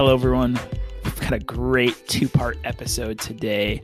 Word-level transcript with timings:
Hello, 0.00 0.14
everyone. 0.14 0.58
We've 1.04 1.20
got 1.20 1.34
a 1.34 1.38
great 1.38 2.08
two 2.08 2.26
part 2.26 2.56
episode 2.64 3.18
today 3.18 3.82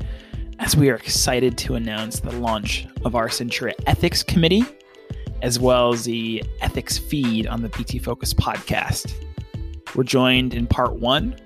as 0.58 0.74
we 0.74 0.88
are 0.88 0.94
excited 0.94 1.58
to 1.58 1.74
announce 1.74 2.20
the 2.20 2.32
launch 2.36 2.86
of 3.04 3.14
our 3.14 3.28
Centria 3.28 3.74
Ethics 3.86 4.22
Committee, 4.22 4.64
as 5.42 5.60
well 5.60 5.92
as 5.92 6.06
the 6.06 6.42
ethics 6.62 6.96
feed 6.96 7.46
on 7.46 7.60
the 7.60 7.68
BT 7.68 7.98
Focus 7.98 8.32
podcast. 8.32 9.12
We're 9.94 10.04
joined 10.04 10.54
in 10.54 10.66
part 10.66 10.94
one 10.94 11.36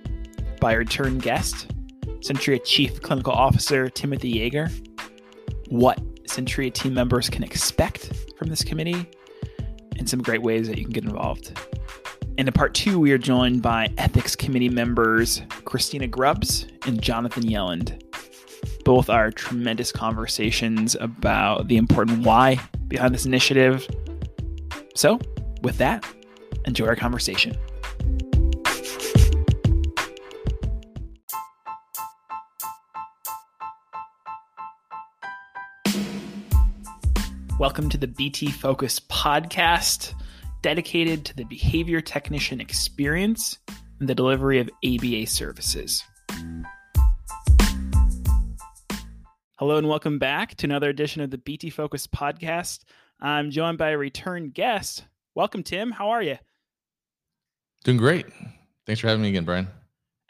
by 0.61 0.75
return 0.75 1.19
guest, 1.19 1.73
Centria 2.21 2.65
Chief 2.65 3.03
Clinical 3.03 3.33
Officer 3.33 3.89
Timothy 3.89 4.35
Yeager. 4.35 4.71
What 5.69 5.99
Centria 6.27 6.73
team 6.73 6.95
members 6.95 7.29
can 7.29 7.43
expect 7.43 8.13
from 8.39 8.49
this 8.51 8.63
committee, 8.63 9.05
and 9.99 10.09
some 10.09 10.23
great 10.23 10.43
ways 10.43 10.69
that 10.69 10.79
you 10.79 10.85
can 10.85 10.93
get 10.93 11.03
involved. 11.03 11.59
And 12.39 12.49
in 12.49 12.53
part 12.53 12.75
two, 12.75 12.99
we 12.99 13.13
are 13.13 13.19
joined 13.19 13.61
by 13.61 13.93
ethics 13.99 14.35
committee 14.35 14.69
members 14.69 15.43
Christina 15.65 16.07
Grubbs 16.07 16.67
and 16.87 17.03
Jonathan 17.03 17.43
Yelland. 17.43 18.03
Both 18.85 19.11
are 19.11 19.31
tremendous 19.31 19.93
conversations 19.93 20.95
about 21.01 21.69
the 21.69 21.77
important 21.77 22.25
why 22.25 22.59
behind 22.89 23.15
this 23.15 23.27
initiative. 23.27 23.87
So, 24.95 25.21
with 25.63 25.77
that, 25.79 26.07
enjoy 26.65 26.87
our 26.87 26.97
conversation. 26.97 27.57
Welcome 37.59 37.91
to 37.91 37.99
the 37.99 38.07
BT 38.07 38.51
Focus 38.51 39.01
podcast 39.01 40.15
dedicated 40.63 41.25
to 41.25 41.35
the 41.35 41.45
behavior 41.45 42.01
technician 42.01 42.61
experience 42.61 43.59
and 43.99 44.09
the 44.09 44.15
delivery 44.15 44.59
of 44.59 44.69
ABA 44.85 45.27
services. 45.27 46.03
Hello 49.59 49.77
and 49.77 49.89
welcome 49.89 50.19
back 50.19 50.55
to 50.57 50.67
another 50.67 50.91
edition 50.91 51.23
of 51.23 51.31
the 51.31 51.39
BT 51.39 51.71
Focus 51.71 52.07
podcast. 52.07 52.85
I'm 53.21 53.51
joined 53.51 53.79
by 53.79 53.91
a 53.91 53.99
return 53.99 54.51
guest. 54.51 55.05
Welcome, 55.35 55.63
Tim. 55.63 55.91
How 55.91 56.11
are 56.11 56.23
you? 56.23 56.39
Doing 57.85 57.99
great. 57.99 58.27
Thanks 58.87 59.01
for 59.01 59.09
having 59.09 59.23
me 59.23 59.29
again, 59.29 59.45
Brian. 59.45 59.69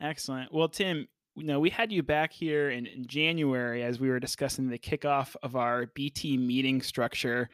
Excellent. 0.01 0.53
Well, 0.53 0.69
Tim, 0.69 1.09
you 1.37 1.45
know, 1.45 1.61
we 1.61 1.71
had 1.71 1.93
you 1.93 2.03
back 2.03 2.33
here 2.33 2.71
in, 2.71 2.87
in 2.87 3.07
January 3.07 3.83
as 3.83 4.01
we 4.01 4.09
were 4.09 4.21
discussing 4.21 4.69
the 4.69 4.79
kickoff 4.79 5.37
of 5.43 5.57
our 5.57 5.87
BT 5.87 6.37
meeting 6.37 6.83
structure 6.83 7.49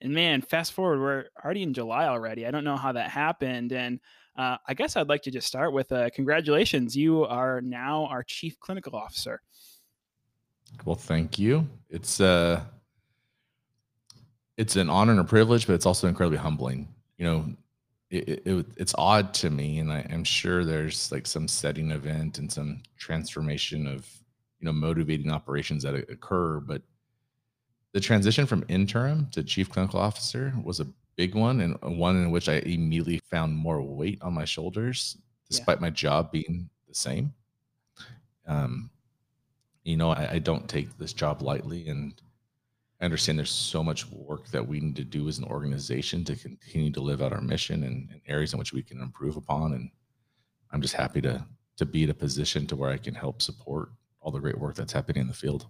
and 0.00 0.12
man, 0.12 0.40
fast 0.40 0.72
forward, 0.72 1.00
we're 1.00 1.24
already 1.44 1.62
in 1.62 1.74
July 1.74 2.06
already. 2.06 2.46
I 2.46 2.50
don't 2.50 2.64
know 2.64 2.76
how 2.76 2.92
that 2.92 3.10
happened. 3.10 3.72
And 3.72 4.00
uh, 4.36 4.56
I 4.66 4.74
guess 4.74 4.96
I'd 4.96 5.08
like 5.08 5.22
to 5.22 5.30
just 5.30 5.46
start 5.46 5.72
with 5.72 5.92
uh, 5.92 6.10
congratulations. 6.10 6.96
You 6.96 7.24
are 7.24 7.60
now 7.60 8.06
our 8.06 8.22
chief 8.22 8.58
clinical 8.60 8.96
officer. 8.96 9.42
Well, 10.84 10.96
thank 10.96 11.38
you. 11.38 11.68
It's 11.90 12.20
uh, 12.20 12.62
it's 14.56 14.76
an 14.76 14.88
honor 14.88 15.12
and 15.12 15.20
a 15.20 15.24
privilege, 15.24 15.66
but 15.66 15.74
it's 15.74 15.86
also 15.86 16.06
incredibly 16.08 16.38
humbling. 16.38 16.88
You 17.18 17.24
know, 17.24 17.46
it, 18.10 18.42
it, 18.46 18.66
it's 18.76 18.94
odd 18.96 19.34
to 19.34 19.50
me, 19.50 19.78
and 19.78 19.92
I, 19.92 20.06
am 20.10 20.24
sure 20.24 20.64
there's 20.64 21.10
like 21.12 21.26
some 21.26 21.48
setting 21.48 21.90
event 21.90 22.38
and 22.38 22.50
some 22.50 22.82
transformation 22.98 23.86
of 23.86 24.08
you 24.60 24.66
know 24.66 24.72
motivating 24.72 25.30
operations 25.30 25.82
that 25.82 25.94
occur, 25.94 26.60
but 26.60 26.82
the 27.92 28.00
transition 28.00 28.46
from 28.46 28.64
interim 28.68 29.28
to 29.32 29.42
chief 29.42 29.70
clinical 29.70 30.00
officer 30.00 30.52
was 30.62 30.80
a 30.80 30.86
big 31.16 31.34
one 31.34 31.60
and 31.60 31.98
one 31.98 32.16
in 32.16 32.30
which 32.30 32.48
I 32.48 32.54
immediately 32.54 33.20
found 33.30 33.54
more 33.54 33.82
weight 33.82 34.22
on 34.22 34.32
my 34.32 34.44
shoulders, 34.44 35.16
despite 35.48 35.78
yeah. 35.78 35.82
my 35.82 35.90
job 35.90 36.30
being 36.30 36.70
the 36.88 36.94
same. 36.94 37.34
Um, 38.46 38.90
you 39.84 39.96
know, 39.96 40.10
I, 40.10 40.32
I, 40.32 40.38
don't 40.38 40.68
take 40.68 40.96
this 40.98 41.12
job 41.12 41.42
lightly, 41.42 41.88
and 41.88 42.20
I 43.00 43.04
understand 43.04 43.38
there's 43.38 43.50
so 43.50 43.84
much 43.84 44.08
work 44.10 44.48
that 44.48 44.66
we 44.66 44.80
need 44.80 44.96
to 44.96 45.04
do 45.04 45.28
as 45.28 45.38
an 45.38 45.44
organization 45.44 46.24
to 46.24 46.36
continue 46.36 46.90
to 46.92 47.00
live 47.00 47.22
out 47.22 47.32
our 47.32 47.40
mission 47.40 47.84
and, 47.84 48.08
and 48.10 48.20
areas 48.26 48.52
in 48.52 48.58
which 48.58 48.72
we 48.72 48.82
can 48.82 49.00
improve 49.00 49.36
upon. 49.36 49.74
And 49.74 49.90
I'm 50.72 50.82
just 50.82 50.94
happy 50.94 51.20
to 51.22 51.44
to 51.76 51.86
be 51.86 52.02
in 52.02 52.10
a 52.10 52.14
position 52.14 52.66
to 52.66 52.76
where 52.76 52.90
I 52.90 52.98
can 52.98 53.14
help 53.14 53.40
support 53.40 53.90
all 54.20 54.30
the 54.30 54.38
great 54.38 54.58
work 54.58 54.74
that's 54.74 54.92
happening 54.92 55.22
in 55.22 55.28
the 55.28 55.34
field. 55.34 55.66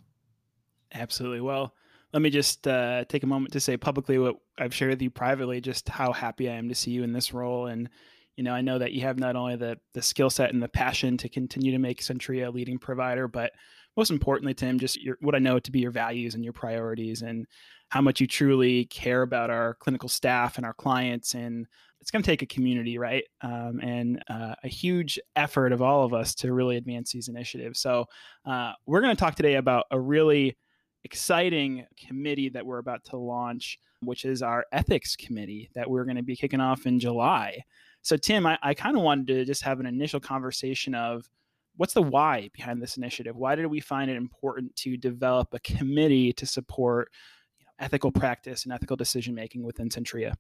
Absolutely. 0.93 1.41
Well, 1.41 1.73
let 2.13 2.23
me 2.23 2.31
just 2.31 2.67
uh, 2.67 3.05
take 3.09 3.23
a 3.23 3.27
moment 3.27 3.53
to 3.53 3.61
say 3.61 3.77
publicly 3.77 4.19
what 4.19 4.37
I've 4.59 4.75
shared 4.75 4.91
with 4.91 5.03
you 5.03 5.11
privately, 5.11 5.61
just 5.61 5.89
how 5.89 6.13
happy 6.13 6.49
I 6.49 6.55
am 6.55 6.69
to 6.69 6.75
see 6.75 6.91
you 6.91 7.05
in 7.05 7.13
this 7.13 7.33
role. 7.33 7.67
And, 7.67 7.89
you 8.37 8.45
know, 8.45 8.53
I 8.53 8.63
know 8.63 8.79
that 8.79 8.93
you 8.93 9.03
have 9.03 9.19
not 9.19 9.37
only 9.37 9.57
the, 9.57 9.79
the 9.95 10.03
skill 10.03 10.31
set 10.31 10.53
and 10.53 10.63
the 10.63 10.69
passion 10.69 11.17
to 11.19 11.29
continue 11.29 11.73
to 11.73 11.79
make 11.79 12.01
Centria 12.01 12.49
a 12.49 12.51
leading 12.51 12.79
provider, 12.79 13.29
but 13.29 13.53
most 13.97 14.11
importantly, 14.11 14.55
Tim, 14.55 14.79
just 14.79 15.01
your, 15.01 15.19
what 15.21 15.35
I 15.35 15.39
know 15.39 15.59
to 15.59 15.71
be 15.71 15.81
your 15.81 15.91
values 15.91 16.35
and 16.35 16.45
your 16.45 16.53
priorities 16.53 17.23
and 17.23 17.47
how 17.91 18.01
much 18.01 18.21
you 18.21 18.27
truly 18.27 18.85
care 18.87 19.23
about 19.23 19.51
our 19.51 19.75
clinical 19.75 20.09
staff 20.09 20.57
and 20.57 20.67
our 20.67 20.75
clients. 20.75 21.35
And 21.35 21.67
it's 22.01 22.11
going 22.11 22.23
to 22.23 22.27
take 22.27 22.43
a 22.43 22.47
community, 22.47 22.99
right? 22.99 23.25
Um, 23.43 23.81
and 23.83 24.23
uh, 24.29 24.55
a 24.65 24.69
huge 24.69 25.19
effort 25.37 25.73
of 25.73 25.83
all 25.83 26.05
of 26.05 26.15
us 26.15 26.35
to 26.37 26.53
really 26.53 26.77
advance 26.77 27.13
these 27.13 27.29
initiatives. 27.29 27.81
So 27.81 28.07
uh, 28.47 28.73
we're 28.87 29.01
going 29.01 29.15
to 29.15 29.21
talk 29.21 29.35
today 29.35 29.57
about 29.57 29.87
a 29.91 30.01
really 30.01 30.57
exciting 31.05 31.87
committee 31.97 32.49
that 32.51 32.65
we're 32.65 32.79
about 32.79 33.05
to 33.05 33.17
launch, 33.17 33.79
which 34.03 34.25
is 34.25 34.43
our 34.43 34.67
ethics 34.73 35.17
committee 35.17 35.71
that 35.75 35.89
we're 35.89 36.05
going 36.05 36.17
to 36.17 36.23
be 36.23 36.37
kicking 36.37 36.61
off 36.61 36.87
in 36.87 36.99
July. 36.99 37.63
So, 38.03 38.17
Tim, 38.17 38.47
I, 38.47 38.59
I 38.63 38.75
kind 38.75 38.97
of 38.97 39.03
wanted 39.03 39.27
to 39.29 39.45
just 39.45 39.63
have 39.63 39.81
an 39.81 39.87
initial 39.87 40.21
conversation 40.21 40.95
of 40.95 41.29
what's 41.77 41.95
the 41.95 42.03
why 42.03 42.51
behind 42.53 42.83
this 42.83 42.97
initiative? 42.97 43.37
Why 43.37 43.55
did 43.55 43.67
we 43.67 43.81
find 43.81 44.11
it 44.11 44.17
important 44.17 44.75
to 44.77 44.97
develop 44.97 45.49
a 45.53 45.61
committee 45.61 46.33
to 46.35 46.47
support 46.47 47.11
you 47.59 47.65
know, 47.65 47.71
ethical 47.79 48.11
practice 48.11 48.65
and 48.65 48.73
ethical 48.73 48.97
decision 48.97 49.35
making 49.35 49.63
within 49.63 49.89
Centria? 49.89 50.35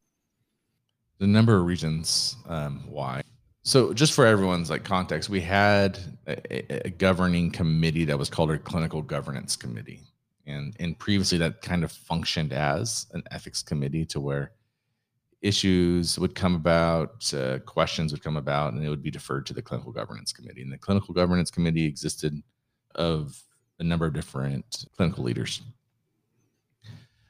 The 1.18 1.26
number 1.26 1.56
of 1.56 1.66
reasons 1.66 2.36
um, 2.48 2.84
why. 2.88 3.22
So, 3.62 3.92
just 3.92 4.14
for 4.14 4.24
everyone's 4.24 4.70
like 4.70 4.84
context, 4.84 5.28
we 5.28 5.42
had 5.42 5.98
a, 6.26 6.86
a, 6.86 6.90
governing 6.90 7.50
committee 7.50 8.06
that 8.06 8.18
was 8.18 8.30
called 8.30 8.50
our 8.50 8.56
clinical 8.56 9.02
governance 9.02 9.54
committee 9.54 10.00
and 10.50 10.76
and 10.80 10.98
previously 10.98 11.38
that 11.38 11.62
kind 11.62 11.84
of 11.84 11.92
functioned 11.92 12.52
as 12.52 13.06
an 13.12 13.22
ethics 13.30 13.62
committee 13.62 14.04
to 14.06 14.20
where 14.20 14.52
issues 15.42 16.18
would 16.18 16.34
come 16.34 16.54
about 16.54 17.32
uh, 17.34 17.58
questions 17.60 18.12
would 18.12 18.22
come 18.22 18.36
about 18.36 18.72
and 18.72 18.84
it 18.84 18.90
would 18.90 19.02
be 19.02 19.10
deferred 19.10 19.46
to 19.46 19.54
the 19.54 19.62
clinical 19.62 19.92
governance 19.92 20.32
committee. 20.32 20.62
And 20.62 20.72
the 20.72 20.78
clinical 20.78 21.14
governance 21.14 21.50
committee 21.50 21.84
existed 21.84 22.42
of 22.94 23.42
a 23.78 23.84
number 23.84 24.06
of 24.06 24.12
different 24.12 24.84
clinical 24.96 25.24
leaders. 25.24 25.62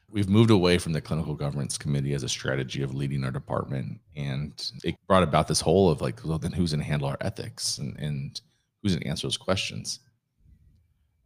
We've 0.09 0.29
moved 0.29 0.51
away 0.51 0.79
from 0.79 0.93
the 0.93 1.01
clinical 1.01 1.35
governance 1.35 1.79
committee 1.79 2.15
as 2.15 2.25
a 2.25 2.29
strategy 2.29 2.83
of 2.83 2.95
leading 2.95 3.23
our 3.23 3.31
department 3.31 4.01
and 4.17 4.73
it 4.83 4.97
brought 5.07 5.23
about 5.23 5.47
this 5.47 5.61
whole 5.61 5.89
of 5.89 6.01
like 6.01 6.25
well 6.25 6.39
then 6.39 6.53
who's 6.53 6.73
going 6.73 6.81
to 6.81 6.87
handle 6.87 7.09
our 7.09 7.19
ethics 7.21 7.79
and, 7.79 7.97
and 7.99 8.41
who's 8.83 8.95
going 8.95 9.03
to 9.03 9.09
answer 9.09 9.29
those 9.29 9.37
questions? 9.37 10.01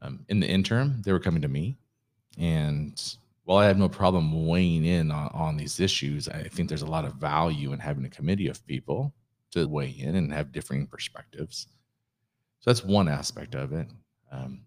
Um, 0.03 0.27
in 0.29 0.39
the 0.39 0.47
interim 0.47 1.01
they 1.03 1.13
were 1.13 1.21
coming 1.21 1.41
to 1.41 1.49
me 1.49 1.79
and 2.39 3.17
while 3.45 3.59
I 3.59 3.67
have 3.67 3.79
no 3.79 3.89
problem 3.89 4.47
weighing 4.47 4.85
in 4.85 5.11
on, 5.11 5.31
on 5.35 5.57
these 5.57 5.79
issues, 5.79 6.29
I 6.29 6.45
think 6.45 6.69
there's 6.69 6.83
a 6.83 6.87
lot 6.87 7.05
of 7.05 7.15
value 7.15 7.73
in 7.73 7.79
having 7.79 8.05
a 8.05 8.11
committee 8.11 8.49
of 8.49 8.67
people 8.67 9.15
to 9.53 9.67
weigh 9.67 9.91
in 9.91 10.17
and 10.17 10.33
have 10.33 10.53
differing 10.53 10.87
perspectives. 10.87 11.69
So 12.61 12.71
that's 12.71 12.85
one 12.85 13.09
aspect 13.09 13.55
of 13.55 13.73
it. 13.73 13.89
Um, 14.33 14.63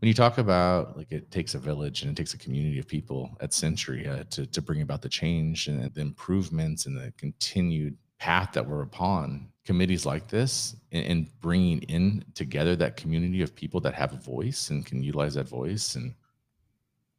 when 0.00 0.08
you 0.08 0.14
talk 0.14 0.38
about 0.38 0.96
like 0.96 1.12
it 1.12 1.30
takes 1.30 1.54
a 1.54 1.58
village 1.58 2.02
and 2.02 2.10
it 2.10 2.16
takes 2.16 2.34
a 2.34 2.38
community 2.38 2.78
of 2.78 2.88
people 2.88 3.36
at 3.40 3.50
Centria 3.50 4.28
to, 4.30 4.46
to 4.46 4.62
bring 4.62 4.82
about 4.82 5.02
the 5.02 5.08
change 5.08 5.68
and 5.68 5.92
the 5.92 6.00
improvements 6.00 6.86
and 6.86 6.96
the 6.96 7.12
continued 7.18 7.96
path 8.18 8.52
that 8.52 8.66
we're 8.66 8.82
upon, 8.82 9.48
committees 9.64 10.06
like 10.06 10.28
this 10.28 10.76
and, 10.92 11.04
and 11.06 11.40
bringing 11.40 11.82
in 11.82 12.24
together 12.34 12.76
that 12.76 12.96
community 12.96 13.42
of 13.42 13.54
people 13.54 13.80
that 13.80 13.94
have 13.94 14.12
a 14.12 14.18
voice 14.18 14.70
and 14.70 14.86
can 14.86 15.02
utilize 15.02 15.34
that 15.34 15.48
voice 15.48 15.96
and 15.96 16.14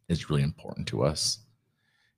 is 0.07 0.29
really 0.29 0.43
important 0.43 0.87
to 0.87 1.03
us. 1.03 1.39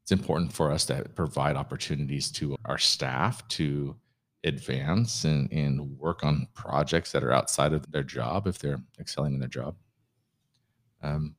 It's 0.03 0.11
important 0.11 0.53
for 0.53 0.71
us 0.71 0.85
to 0.85 1.03
provide 1.15 1.55
opportunities 1.55 2.31
to 2.33 2.55
our 2.65 2.77
staff 2.77 3.47
to 3.49 3.95
advance 4.43 5.25
and, 5.25 5.51
and 5.51 5.97
work 5.97 6.23
on 6.23 6.47
projects 6.53 7.11
that 7.11 7.23
are 7.23 7.33
outside 7.33 7.73
of 7.73 7.91
their 7.91 8.03
job 8.03 8.47
if 8.47 8.59
they're 8.59 8.81
excelling 8.99 9.33
in 9.33 9.39
their 9.39 9.49
job. 9.49 9.75
Um, 11.03 11.35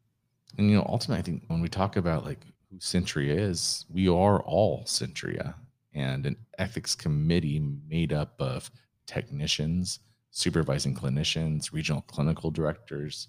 and 0.57 0.71
you 0.71 0.77
know, 0.77 0.87
ultimately, 0.89 1.21
I 1.21 1.23
think 1.23 1.45
when 1.49 1.61
we 1.61 1.69
talk 1.69 1.97
about 1.97 2.25
like 2.25 2.45
who 2.71 2.77
Centria 2.79 3.39
is, 3.39 3.87
we 3.89 4.09
are 4.09 4.41
all 4.43 4.85
Centria, 4.85 5.55
and 5.95 6.27
an 6.27 6.37
ethics 6.59 6.95
committee 6.95 7.61
made 7.89 8.13
up 8.13 8.35
of 8.41 8.71
technicians, 9.07 10.01
supervising 10.31 10.95
clinicians, 10.95 11.73
regional 11.73 12.03
clinical 12.03 12.51
directors, 12.51 13.29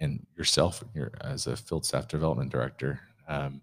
and 0.00 0.26
yourself 0.36 0.82
as 1.20 1.46
a 1.46 1.56
field 1.56 1.84
staff 1.84 2.08
development 2.08 2.50
director, 2.50 3.00
um, 3.28 3.60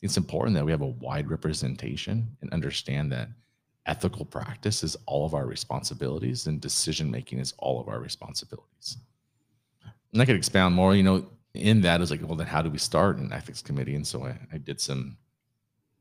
it's 0.00 0.16
important 0.16 0.54
that 0.54 0.64
we 0.64 0.70
have 0.70 0.82
a 0.82 0.86
wide 0.86 1.30
representation 1.30 2.36
and 2.40 2.52
understand 2.52 3.10
that 3.12 3.28
ethical 3.86 4.24
practice 4.24 4.82
is 4.82 4.96
all 5.06 5.26
of 5.26 5.34
our 5.34 5.46
responsibilities 5.46 6.46
and 6.46 6.60
decision 6.60 7.10
making 7.10 7.38
is 7.38 7.52
all 7.58 7.80
of 7.80 7.88
our 7.88 8.00
responsibilities. 8.00 8.96
And 10.12 10.22
I 10.22 10.24
could 10.24 10.36
expound 10.36 10.74
more, 10.74 10.94
you 10.94 11.02
know, 11.02 11.26
in 11.54 11.80
that 11.82 12.00
is 12.00 12.10
like, 12.10 12.20
well, 12.22 12.36
then 12.36 12.46
how 12.46 12.62
do 12.62 12.70
we 12.70 12.78
start 12.78 13.18
an 13.18 13.32
ethics 13.32 13.62
committee? 13.62 13.94
And 13.94 14.06
so 14.06 14.24
I, 14.24 14.38
I 14.52 14.58
did 14.58 14.80
some, 14.80 15.16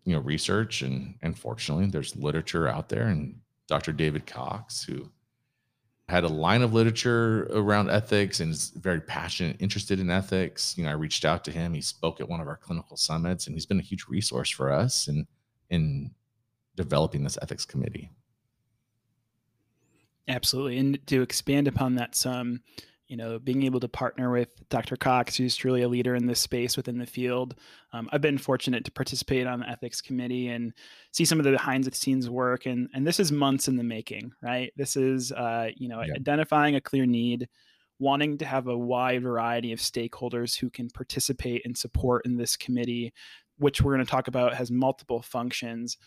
you 0.05 0.13
know, 0.13 0.21
research 0.21 0.81
and 0.81 1.15
and 1.21 1.37
fortunately 1.37 1.87
there's 1.87 2.15
literature 2.15 2.67
out 2.67 2.89
there 2.89 3.07
and 3.07 3.39
Dr. 3.67 3.91
David 3.91 4.25
Cox, 4.25 4.83
who 4.83 5.09
had 6.09 6.23
a 6.23 6.29
line 6.29 6.61
of 6.61 6.73
literature 6.73 7.47
around 7.51 7.89
ethics 7.89 8.39
and 8.39 8.51
is 8.51 8.69
very 8.75 9.00
passionate, 9.00 9.55
interested 9.59 10.00
in 10.00 10.09
ethics. 10.09 10.77
You 10.77 10.83
know, 10.83 10.89
I 10.89 10.94
reached 10.94 11.23
out 11.23 11.45
to 11.45 11.51
him. 11.51 11.73
He 11.73 11.81
spoke 11.81 12.19
at 12.19 12.27
one 12.27 12.41
of 12.41 12.47
our 12.47 12.57
clinical 12.57 12.97
summits, 12.97 13.47
and 13.47 13.55
he's 13.55 13.65
been 13.65 13.79
a 13.79 13.83
huge 13.83 14.07
resource 14.07 14.50
for 14.50 14.71
us 14.71 15.07
in 15.07 15.27
in 15.69 16.11
developing 16.75 17.23
this 17.23 17.38
ethics 17.41 17.65
committee. 17.65 18.11
Absolutely, 20.27 20.77
and 20.77 21.07
to 21.07 21.21
expand 21.21 21.67
upon 21.67 21.95
that 21.95 22.15
some, 22.15 22.61
you 23.13 23.18
know, 23.18 23.38
being 23.38 23.62
able 23.62 23.80
to 23.80 23.88
partner 23.88 24.31
with 24.31 24.50
Dr. 24.69 24.95
Cox, 24.95 25.36
who's 25.36 25.56
truly 25.56 25.83
a 25.83 25.88
leader 25.88 26.15
in 26.15 26.25
this 26.25 26.39
space 26.39 26.75
within 26.75 26.98
the 26.98 27.06
field. 27.06 27.54
Um, 27.92 28.10
I've 28.12 28.21
been 28.21 28.39
fortunate 28.39 28.86
to 28.86 28.92
participate 28.92 29.45
on 29.45 29.60
the 29.60 29.69
ethics 29.69 30.01
committee 30.01 30.48
and 30.48 30.74
see 31.12 31.24
some 31.24 31.38
of 31.38 31.45
the 31.45 31.51
behind 31.51 31.83
the 31.83 31.94
scenes 31.94 32.27
work. 32.27 32.65
And, 32.65 32.89
and 32.92 33.06
this 33.06 33.19
is 33.19 33.31
months 33.31 33.68
in 33.68 33.75
the 33.75 33.83
making, 33.83 34.31
right? 34.42 34.74
This 34.77 34.95
is, 34.95 35.31
uh, 35.31 35.69
you 35.77 35.89
know, 35.89 36.01
yeah. 36.01 36.13
identifying 36.15 36.74
a 36.74 36.81
clear 36.81 37.06
need, 37.06 37.50
wanting 38.00 38.39
to 38.39 38.45
have 38.45 38.65
a 38.65 38.75
wide 38.75 39.21
variety 39.21 39.74
of 39.74 39.77
stakeholders 39.77 40.57
who 40.57 40.71
can 40.71 40.89
participate 40.89 41.62
and 41.65 41.77
support 41.77 42.25
in 42.25 42.38
this 42.38 42.57
committee, 42.57 43.13
which 43.60 43.80
we're 43.80 43.94
going 43.94 44.04
to 44.04 44.12
talk 44.12 44.27
about 44.27 44.56
has 44.56 44.71
multiple 44.71 45.21
functions, 45.21 46.00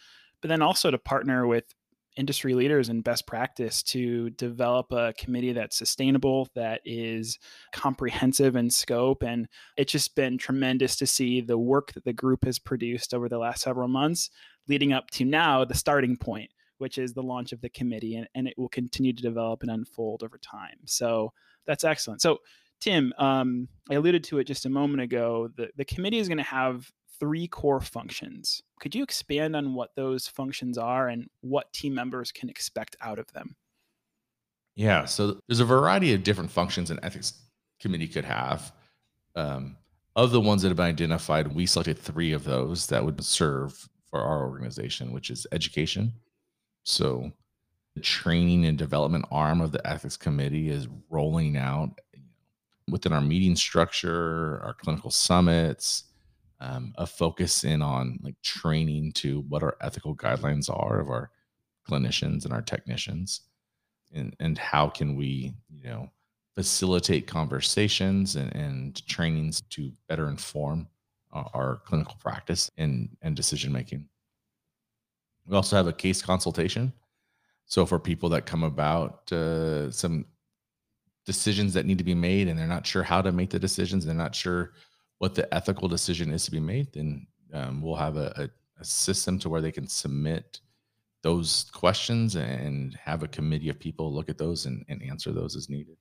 but 0.43 0.49
then 0.49 0.61
also 0.61 0.91
to 0.91 0.99
partner 0.99 1.47
with 1.47 1.73
industry 2.16 2.54
leaders 2.54 2.88
and 2.88 3.04
best 3.04 3.26
practice 3.26 3.82
to 3.82 4.30
develop 4.30 4.90
a 4.92 5.12
committee 5.18 5.52
that's 5.52 5.76
sustainable, 5.76 6.48
that 6.54 6.80
is 6.84 7.38
comprehensive 7.72 8.56
in 8.56 8.70
scope. 8.70 9.22
And 9.22 9.48
it's 9.76 9.92
just 9.92 10.14
been 10.14 10.38
tremendous 10.38 10.96
to 10.96 11.06
see 11.06 11.40
the 11.40 11.58
work 11.58 11.92
that 11.92 12.04
the 12.04 12.12
group 12.12 12.44
has 12.44 12.58
produced 12.58 13.12
over 13.12 13.28
the 13.28 13.38
last 13.38 13.62
several 13.62 13.88
months, 13.88 14.30
leading 14.68 14.92
up 14.92 15.10
to 15.12 15.24
now 15.24 15.64
the 15.64 15.74
starting 15.74 16.16
point, 16.16 16.50
which 16.78 16.98
is 16.98 17.12
the 17.12 17.22
launch 17.22 17.52
of 17.52 17.60
the 17.60 17.70
committee. 17.70 18.16
And, 18.16 18.28
and 18.34 18.48
it 18.48 18.54
will 18.56 18.69
continue 18.69 19.12
to 19.12 19.22
develop 19.22 19.62
and 19.62 19.70
unfold 19.70 20.22
over 20.22 20.38
time. 20.38 20.78
So 20.86 21.32
that's 21.66 21.84
excellent. 21.84 22.22
So, 22.22 22.38
Tim, 22.80 23.12
um, 23.19 23.69
I 23.90 23.94
alluded 23.94 24.22
to 24.24 24.38
it 24.38 24.44
just 24.44 24.66
a 24.66 24.70
moment 24.70 25.00
ago. 25.00 25.48
The, 25.56 25.69
the 25.76 25.84
committee 25.84 26.19
is 26.19 26.28
going 26.28 26.38
to 26.38 26.44
have 26.44 26.90
three 27.18 27.46
core 27.48 27.80
functions. 27.80 28.62
Could 28.80 28.94
you 28.94 29.02
expand 29.02 29.56
on 29.56 29.74
what 29.74 29.94
those 29.94 30.28
functions 30.28 30.78
are 30.78 31.08
and 31.08 31.28
what 31.40 31.72
team 31.72 31.94
members 31.94 32.32
can 32.32 32.48
expect 32.48 32.96
out 33.00 33.18
of 33.18 33.32
them? 33.32 33.56
Yeah, 34.74 35.06
so 35.06 35.40
there's 35.48 35.60
a 35.60 35.64
variety 35.64 36.12
of 36.12 36.22
different 36.22 36.50
functions 36.50 36.90
an 36.90 37.00
ethics 37.02 37.32
committee 37.80 38.08
could 38.08 38.24
have. 38.24 38.72
Um, 39.34 39.76
of 40.14 40.30
the 40.30 40.40
ones 40.40 40.62
that 40.62 40.68
have 40.68 40.76
been 40.76 40.86
identified, 40.86 41.54
we 41.54 41.66
selected 41.66 41.98
three 41.98 42.32
of 42.32 42.44
those 42.44 42.86
that 42.86 43.04
would 43.04 43.22
serve 43.24 43.88
for 44.10 44.20
our 44.20 44.46
organization, 44.46 45.12
which 45.12 45.30
is 45.30 45.46
education. 45.52 46.12
So 46.84 47.32
the 47.94 48.00
training 48.00 48.66
and 48.66 48.78
development 48.78 49.24
arm 49.30 49.60
of 49.60 49.72
the 49.72 49.86
ethics 49.86 50.16
committee 50.16 50.69
is 50.69 50.88
rolling 51.10 51.56
out 51.56 51.98
within 52.88 53.12
our 53.12 53.20
meeting 53.20 53.56
structure, 53.56 54.60
our 54.62 54.74
clinical 54.74 55.10
summits, 55.10 56.04
um, 56.61 56.93
a 56.97 57.06
focus 57.06 57.64
in 57.64 57.82
on 57.82 58.19
like 58.23 58.41
training 58.43 59.12
to 59.12 59.41
what 59.49 59.62
our 59.62 59.76
ethical 59.81 60.17
guidelines 60.17 60.70
are 60.70 61.00
of 61.00 61.08
our 61.08 61.31
clinicians 61.88 62.44
and 62.44 62.53
our 62.53 62.62
technicians 62.62 63.43
and 64.14 64.35
and 64.41 64.58
how 64.58 64.88
can 64.88 65.17
we 65.17 65.53
you 65.70 65.88
know 65.88 66.11
facilitate 66.55 67.26
conversations 67.26 68.37
and, 68.37 68.55
and 68.56 69.06
trainings 69.06 69.61
to 69.61 69.93
better 70.08 70.29
inform 70.29 70.88
our, 71.32 71.50
our 71.53 71.76
clinical 71.85 72.17
practice 72.19 72.70
and 72.79 73.11
and 73.23 73.37
decision 73.37 73.73
making. 73.73 74.08
We 75.47 75.56
also 75.56 75.76
have 75.76 75.87
a 75.87 75.93
case 75.93 76.23
consultation. 76.23 76.93
So 77.67 77.85
for 77.85 77.99
people 77.99 78.29
that 78.31 78.47
come 78.47 78.62
about 78.62 79.31
uh, 79.32 79.91
some 79.91 80.25
decisions 81.25 81.75
that 81.75 81.85
need 81.85 81.99
to 81.99 82.05
be 82.05 82.14
made 82.14 82.49
and 82.49 82.58
they're 82.58 82.67
not 82.67 82.87
sure 82.87 83.03
how 83.03 83.20
to 83.20 83.32
make 83.32 83.50
the 83.50 83.58
decisions 83.58 84.06
they're 84.06 84.14
not 84.14 84.35
sure 84.35 84.73
what 85.18 85.34
the 85.34 85.52
ethical 85.54 85.88
decision 85.88 86.32
is 86.32 86.44
to 86.44 86.50
be 86.50 86.60
made, 86.60 86.92
then 86.92 87.26
um, 87.52 87.82
we'll 87.82 87.96
have 87.96 88.16
a, 88.16 88.32
a, 88.36 88.80
a, 88.80 88.84
system 88.84 89.38
to 89.38 89.48
where 89.48 89.60
they 89.60 89.72
can 89.72 89.88
submit 89.88 90.60
those 91.22 91.66
questions 91.72 92.36
and 92.36 92.94
have 92.94 93.22
a 93.22 93.28
committee 93.28 93.68
of 93.68 93.78
people 93.78 94.12
look 94.12 94.28
at 94.28 94.38
those 94.38 94.66
and, 94.66 94.84
and 94.88 95.02
answer 95.02 95.32
those 95.32 95.56
as 95.56 95.70
needed. 95.70 95.96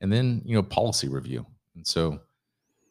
And 0.00 0.12
then, 0.12 0.42
you 0.44 0.54
know, 0.54 0.62
policy 0.62 1.08
review. 1.08 1.44
And 1.74 1.86
so 1.86 2.20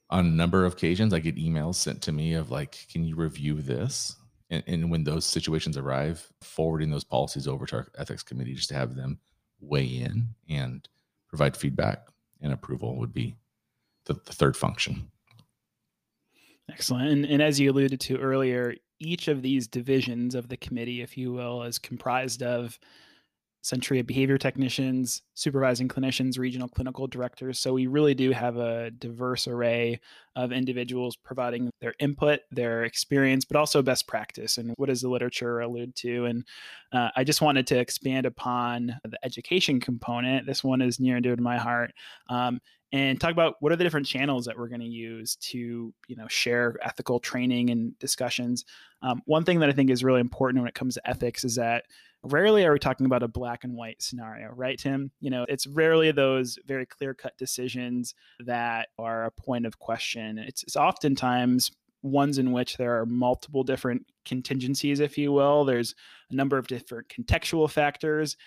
on 0.09 0.25
a 0.25 0.29
number 0.29 0.65
of 0.65 0.73
occasions, 0.73 1.13
I 1.13 1.19
get 1.19 1.37
emails 1.37 1.75
sent 1.75 2.01
to 2.03 2.11
me 2.11 2.33
of 2.33 2.51
like, 2.51 2.87
can 2.91 3.03
you 3.03 3.15
review 3.15 3.61
this? 3.61 4.15
And, 4.49 4.63
and 4.67 4.91
when 4.91 5.03
those 5.03 5.25
situations 5.25 5.77
arrive, 5.77 6.27
forwarding 6.41 6.89
those 6.89 7.03
policies 7.03 7.47
over 7.47 7.65
to 7.67 7.77
our 7.77 7.87
ethics 7.97 8.23
committee 8.23 8.55
just 8.55 8.69
to 8.69 8.75
have 8.75 8.95
them 8.95 9.19
weigh 9.61 9.85
in 9.85 10.29
and 10.49 10.87
provide 11.27 11.55
feedback 11.55 12.07
and 12.41 12.53
approval 12.53 12.97
would 12.97 13.13
be 13.13 13.35
the, 14.05 14.13
the 14.13 14.33
third 14.33 14.57
function. 14.57 15.09
Excellent. 16.71 17.09
And, 17.09 17.25
and, 17.25 17.41
as 17.41 17.59
you 17.59 17.71
alluded 17.71 17.99
to 18.01 18.17
earlier, 18.17 18.75
each 18.99 19.27
of 19.27 19.41
these 19.41 19.67
divisions 19.67 20.35
of 20.35 20.49
the 20.49 20.57
committee, 20.57 21.01
if 21.01 21.17
you 21.17 21.31
will, 21.31 21.63
is 21.63 21.79
comprised 21.79 22.43
of 22.43 22.79
Centria 23.63 24.05
behavior 24.05 24.37
technicians, 24.37 25.21
supervising 25.33 25.89
clinicians, 25.89 26.39
regional 26.39 26.69
clinical 26.69 27.07
directors. 27.07 27.59
So 27.59 27.73
we 27.73 27.87
really 27.87 28.13
do 28.13 28.31
have 28.31 28.55
a 28.57 28.89
diverse 28.91 29.47
array 29.47 29.99
of 30.35 30.53
individuals 30.53 31.17
providing 31.17 31.69
their 31.81 31.93
input, 31.99 32.39
their 32.51 32.85
experience, 32.85 33.43
but 33.43 33.57
also 33.57 33.81
best 33.81 34.07
practice 34.07 34.57
and 34.57 34.73
what 34.77 34.87
does 34.87 35.01
the 35.01 35.09
literature 35.09 35.59
allude 35.59 35.93
to. 35.95 36.25
And 36.25 36.45
uh, 36.93 37.09
I 37.15 37.25
just 37.25 37.41
wanted 37.41 37.67
to 37.67 37.79
expand 37.79 38.25
upon 38.25 38.95
the 39.03 39.19
education 39.23 39.81
component. 39.81 40.45
This 40.45 40.63
one 40.63 40.81
is 40.81 40.99
near 40.99 41.17
and 41.17 41.23
dear 41.23 41.35
to 41.35 41.41
my 41.41 41.57
heart. 41.57 41.91
Um, 42.29 42.61
and 42.91 43.21
talk 43.21 43.31
about 43.31 43.55
what 43.59 43.71
are 43.71 43.75
the 43.75 43.83
different 43.83 44.07
channels 44.07 44.45
that 44.45 44.57
we're 44.57 44.67
going 44.67 44.81
to 44.81 44.87
use 44.87 45.35
to 45.35 45.93
you 46.07 46.15
know 46.15 46.27
share 46.27 46.75
ethical 46.81 47.19
training 47.19 47.69
and 47.69 47.97
discussions 47.99 48.65
um, 49.01 49.21
one 49.25 49.43
thing 49.43 49.59
that 49.59 49.69
i 49.69 49.71
think 49.71 49.89
is 49.89 50.03
really 50.03 50.21
important 50.21 50.61
when 50.61 50.67
it 50.67 50.75
comes 50.75 50.95
to 50.95 51.09
ethics 51.09 51.43
is 51.43 51.55
that 51.55 51.83
rarely 52.23 52.65
are 52.65 52.73
we 52.73 52.79
talking 52.79 53.05
about 53.05 53.23
a 53.23 53.27
black 53.27 53.63
and 53.63 53.75
white 53.75 54.01
scenario 54.01 54.49
right 54.53 54.77
tim? 54.77 55.11
You 55.19 55.29
know 55.29 55.45
it's 55.47 55.67
rarely 55.67 56.11
those 56.11 56.57
very 56.65 56.85
clear 56.85 57.13
cut 57.13 57.37
decisions 57.37 58.13
that 58.45 58.89
are 58.97 59.25
a 59.25 59.31
point 59.31 59.65
of 59.65 59.79
question. 59.79 60.37
It's, 60.37 60.63
it's 60.63 60.75
oftentimes 60.75 61.71
ones 62.01 62.37
in 62.37 62.51
which 62.51 62.77
there 62.77 62.99
are 62.99 63.05
multiple 63.05 63.63
different 63.63 64.05
contingencies 64.25 64.99
if 64.99 65.17
you 65.17 65.31
will. 65.31 65.65
There's 65.65 65.95
a 66.31 66.35
number 66.35 66.57
of 66.57 66.67
different 66.67 67.09
contextual 67.09 67.69
factors 67.69 68.37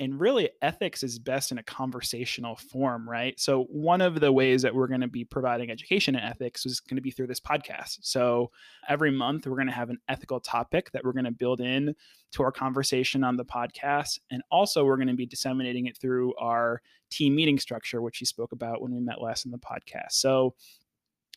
and 0.00 0.18
really 0.18 0.48
ethics 0.62 1.02
is 1.02 1.18
best 1.18 1.52
in 1.52 1.58
a 1.58 1.62
conversational 1.62 2.56
form 2.56 3.08
right? 3.08 3.38
So 3.38 3.64
one 3.64 4.00
of 4.00 4.18
the 4.18 4.32
ways 4.32 4.62
that 4.62 4.74
we're 4.74 4.88
going 4.88 5.02
to 5.02 5.08
be 5.08 5.24
providing 5.24 5.70
education 5.70 6.16
in 6.16 6.22
ethics 6.22 6.64
is 6.64 6.80
going 6.80 6.96
to 6.96 7.02
be 7.02 7.10
through 7.10 7.26
this 7.26 7.38
podcast. 7.38 7.98
So 8.00 8.50
every 8.88 9.10
month 9.10 9.46
we're 9.46 9.56
going 9.56 9.68
to 9.68 9.74
have 9.74 9.90
an 9.90 9.98
ethical 10.08 10.40
topic 10.40 10.90
that 10.92 11.04
we're 11.04 11.12
going 11.12 11.26
to 11.26 11.30
build 11.30 11.60
in 11.60 11.94
to 12.32 12.42
our 12.42 12.50
conversation 12.50 13.22
on 13.22 13.36
the 13.36 13.44
podcast. 13.44 14.18
And 14.30 14.42
also 14.50 14.84
we're 14.84 14.96
going 14.96 15.08
to 15.08 15.14
be 15.14 15.26
disseminating 15.26 15.86
it 15.86 15.98
through 15.98 16.34
our 16.36 16.80
team 17.10 17.34
meeting 17.34 17.58
structure 17.58 18.00
which 18.00 18.20
you 18.20 18.26
spoke 18.26 18.52
about 18.52 18.80
when 18.80 18.94
we 18.94 19.00
met 19.00 19.20
last 19.20 19.44
in 19.44 19.50
the 19.50 19.58
podcast. 19.58 20.12
So 20.12 20.54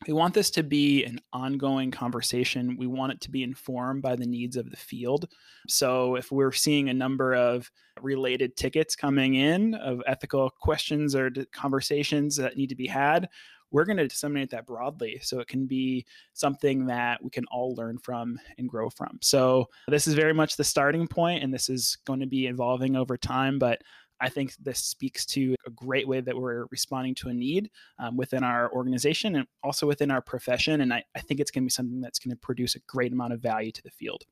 we 0.06 0.12
want 0.12 0.34
this 0.34 0.50
to 0.50 0.62
be 0.62 1.04
an 1.04 1.20
ongoing 1.32 1.90
conversation. 1.90 2.76
We 2.76 2.86
want 2.86 3.12
it 3.12 3.20
to 3.22 3.30
be 3.30 3.42
informed 3.42 4.02
by 4.02 4.16
the 4.16 4.26
needs 4.26 4.56
of 4.56 4.70
the 4.70 4.76
field. 4.76 5.28
So, 5.68 6.16
if 6.16 6.30
we're 6.32 6.52
seeing 6.52 6.88
a 6.88 6.94
number 6.94 7.34
of 7.34 7.70
related 8.02 8.56
tickets 8.56 8.96
coming 8.96 9.34
in 9.34 9.74
of 9.74 10.02
ethical 10.06 10.50
questions 10.50 11.14
or 11.14 11.30
conversations 11.52 12.36
that 12.36 12.56
need 12.56 12.68
to 12.70 12.74
be 12.74 12.88
had, 12.88 13.28
we're 13.70 13.84
going 13.84 13.96
to 13.96 14.06
disseminate 14.06 14.50
that 14.50 14.66
broadly 14.66 15.18
so 15.22 15.40
it 15.40 15.48
can 15.48 15.66
be 15.66 16.06
something 16.32 16.86
that 16.86 17.22
we 17.22 17.30
can 17.30 17.44
all 17.46 17.74
learn 17.74 17.98
from 17.98 18.38
and 18.58 18.68
grow 18.68 18.90
from. 18.90 19.18
So, 19.22 19.68
this 19.88 20.06
is 20.06 20.14
very 20.14 20.34
much 20.34 20.56
the 20.56 20.64
starting 20.64 21.06
point, 21.06 21.42
and 21.42 21.54
this 21.54 21.68
is 21.68 21.98
going 22.04 22.20
to 22.20 22.26
be 22.26 22.46
evolving 22.46 22.96
over 22.96 23.16
time. 23.16 23.58
But 23.58 23.80
I 24.20 24.28
think 24.28 24.54
this 24.56 24.78
speaks 24.78 25.26
to 25.26 25.54
a 25.66 25.70
great 25.70 26.06
way 26.06 26.20
that 26.20 26.36
we're 26.36 26.66
responding 26.70 27.14
to 27.16 27.28
a 27.28 27.34
need 27.34 27.70
um, 27.98 28.16
within 28.16 28.44
our 28.44 28.72
organization 28.72 29.36
and 29.36 29.46
also 29.62 29.86
within 29.86 30.10
our 30.10 30.20
profession. 30.20 30.80
And 30.80 30.92
I, 30.92 31.04
I 31.14 31.20
think 31.20 31.40
it's 31.40 31.50
going 31.50 31.64
to 31.64 31.66
be 31.66 31.70
something 31.70 32.00
that's 32.00 32.18
going 32.18 32.30
to 32.30 32.40
produce 32.40 32.74
a 32.74 32.80
great 32.86 33.12
amount 33.12 33.32
of 33.32 33.40
value 33.40 33.72
to 33.72 33.82
the 33.82 33.90
field. 33.90 34.24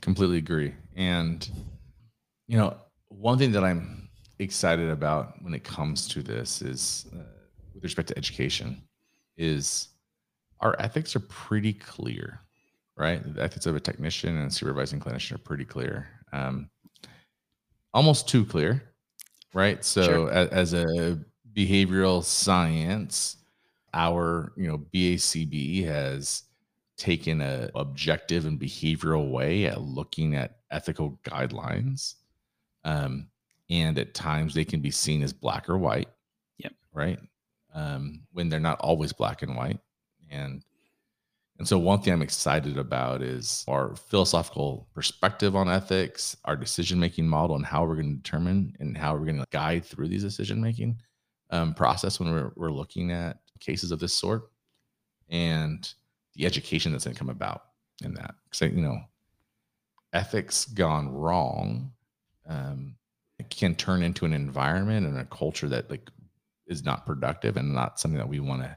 Completely 0.00 0.38
agree. 0.38 0.74
And, 0.96 1.48
you 2.46 2.56
know, 2.56 2.76
one 3.08 3.38
thing 3.38 3.52
that 3.52 3.64
I'm 3.64 4.08
excited 4.38 4.88
about 4.88 5.42
when 5.42 5.54
it 5.54 5.64
comes 5.64 6.06
to 6.08 6.22
this 6.22 6.62
is 6.62 7.06
uh, 7.12 7.22
with 7.74 7.84
respect 7.84 8.08
to 8.08 8.18
education 8.18 8.82
is 9.36 9.88
our 10.60 10.76
ethics 10.78 11.14
are 11.14 11.20
pretty 11.20 11.72
clear 11.72 12.40
right? 12.98 13.34
The 13.34 13.42
ethics 13.42 13.66
of 13.66 13.76
a 13.76 13.80
technician 13.80 14.36
and 14.36 14.50
a 14.50 14.54
supervising 14.54 15.00
clinician 15.00 15.36
are 15.36 15.38
pretty 15.38 15.64
clear. 15.64 16.08
Um, 16.32 16.68
almost 17.94 18.28
too 18.28 18.44
clear, 18.44 18.82
right? 19.54 19.84
So 19.84 20.04
sure. 20.04 20.30
as, 20.30 20.72
as 20.72 20.74
a 20.74 21.18
behavioral 21.54 22.22
science, 22.22 23.36
our 23.94 24.52
you 24.56 24.68
know 24.68 24.78
BACB 24.78 25.84
has 25.86 26.44
taken 26.96 27.40
a 27.40 27.70
objective 27.74 28.44
and 28.44 28.60
behavioral 28.60 29.30
way 29.30 29.66
at 29.66 29.80
looking 29.80 30.34
at 30.34 30.58
ethical 30.70 31.18
guidelines. 31.24 32.14
Um, 32.84 33.28
and 33.70 33.98
at 33.98 34.14
times 34.14 34.54
they 34.54 34.64
can 34.64 34.80
be 34.80 34.90
seen 34.90 35.22
as 35.22 35.32
black 35.32 35.68
or 35.68 35.78
white. 35.78 36.08
Yep. 36.58 36.72
Right. 36.92 37.18
Um, 37.74 38.22
when 38.32 38.48
they're 38.48 38.60
not 38.60 38.80
always 38.80 39.12
black 39.12 39.42
and 39.42 39.56
white. 39.56 39.78
And 40.30 40.64
and 41.58 41.66
so 41.66 41.76
one 41.76 42.00
thing 42.00 42.12
I'm 42.12 42.22
excited 42.22 42.78
about 42.78 43.20
is 43.20 43.64
our 43.66 43.96
philosophical 43.96 44.86
perspective 44.94 45.56
on 45.56 45.68
ethics, 45.68 46.36
our 46.44 46.56
decision 46.56 47.00
making 47.00 47.26
model, 47.26 47.56
and 47.56 47.66
how 47.66 47.84
we're 47.84 47.96
going 47.96 48.16
to 48.16 48.22
determine 48.22 48.76
and 48.78 48.96
how 48.96 49.14
we're 49.14 49.24
going 49.24 49.40
to 49.40 49.46
guide 49.50 49.84
through 49.84 50.06
these 50.06 50.22
decision 50.22 50.60
making 50.60 51.00
um, 51.50 51.74
process 51.74 52.20
when 52.20 52.30
we're, 52.30 52.52
we're 52.54 52.70
looking 52.70 53.10
at 53.10 53.38
cases 53.58 53.90
of 53.90 53.98
this 53.98 54.12
sort, 54.12 54.50
and 55.30 55.92
the 56.34 56.46
education 56.46 56.92
that's 56.92 57.04
going 57.04 57.14
to 57.14 57.18
come 57.18 57.28
about 57.28 57.62
in 58.04 58.14
that. 58.14 58.36
Because 58.44 58.72
you 58.72 58.80
know, 58.80 59.00
ethics 60.12 60.64
gone 60.64 61.12
wrong 61.12 61.90
um, 62.48 62.94
can 63.50 63.74
turn 63.74 64.02
into 64.02 64.24
an 64.24 64.32
environment 64.32 65.06
and 65.06 65.18
a 65.18 65.24
culture 65.24 65.68
that 65.68 65.90
like 65.90 66.08
is 66.68 66.84
not 66.84 67.04
productive 67.04 67.56
and 67.56 67.74
not 67.74 67.98
something 67.98 68.18
that 68.18 68.28
we 68.28 68.38
want 68.38 68.62
to 68.62 68.76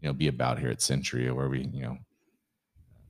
you 0.00 0.08
know 0.08 0.12
be 0.12 0.28
about 0.28 0.58
here 0.58 0.70
at 0.70 0.78
Centria, 0.78 1.34
where 1.34 1.48
we 1.48 1.62
you 1.72 1.82
know 1.82 1.96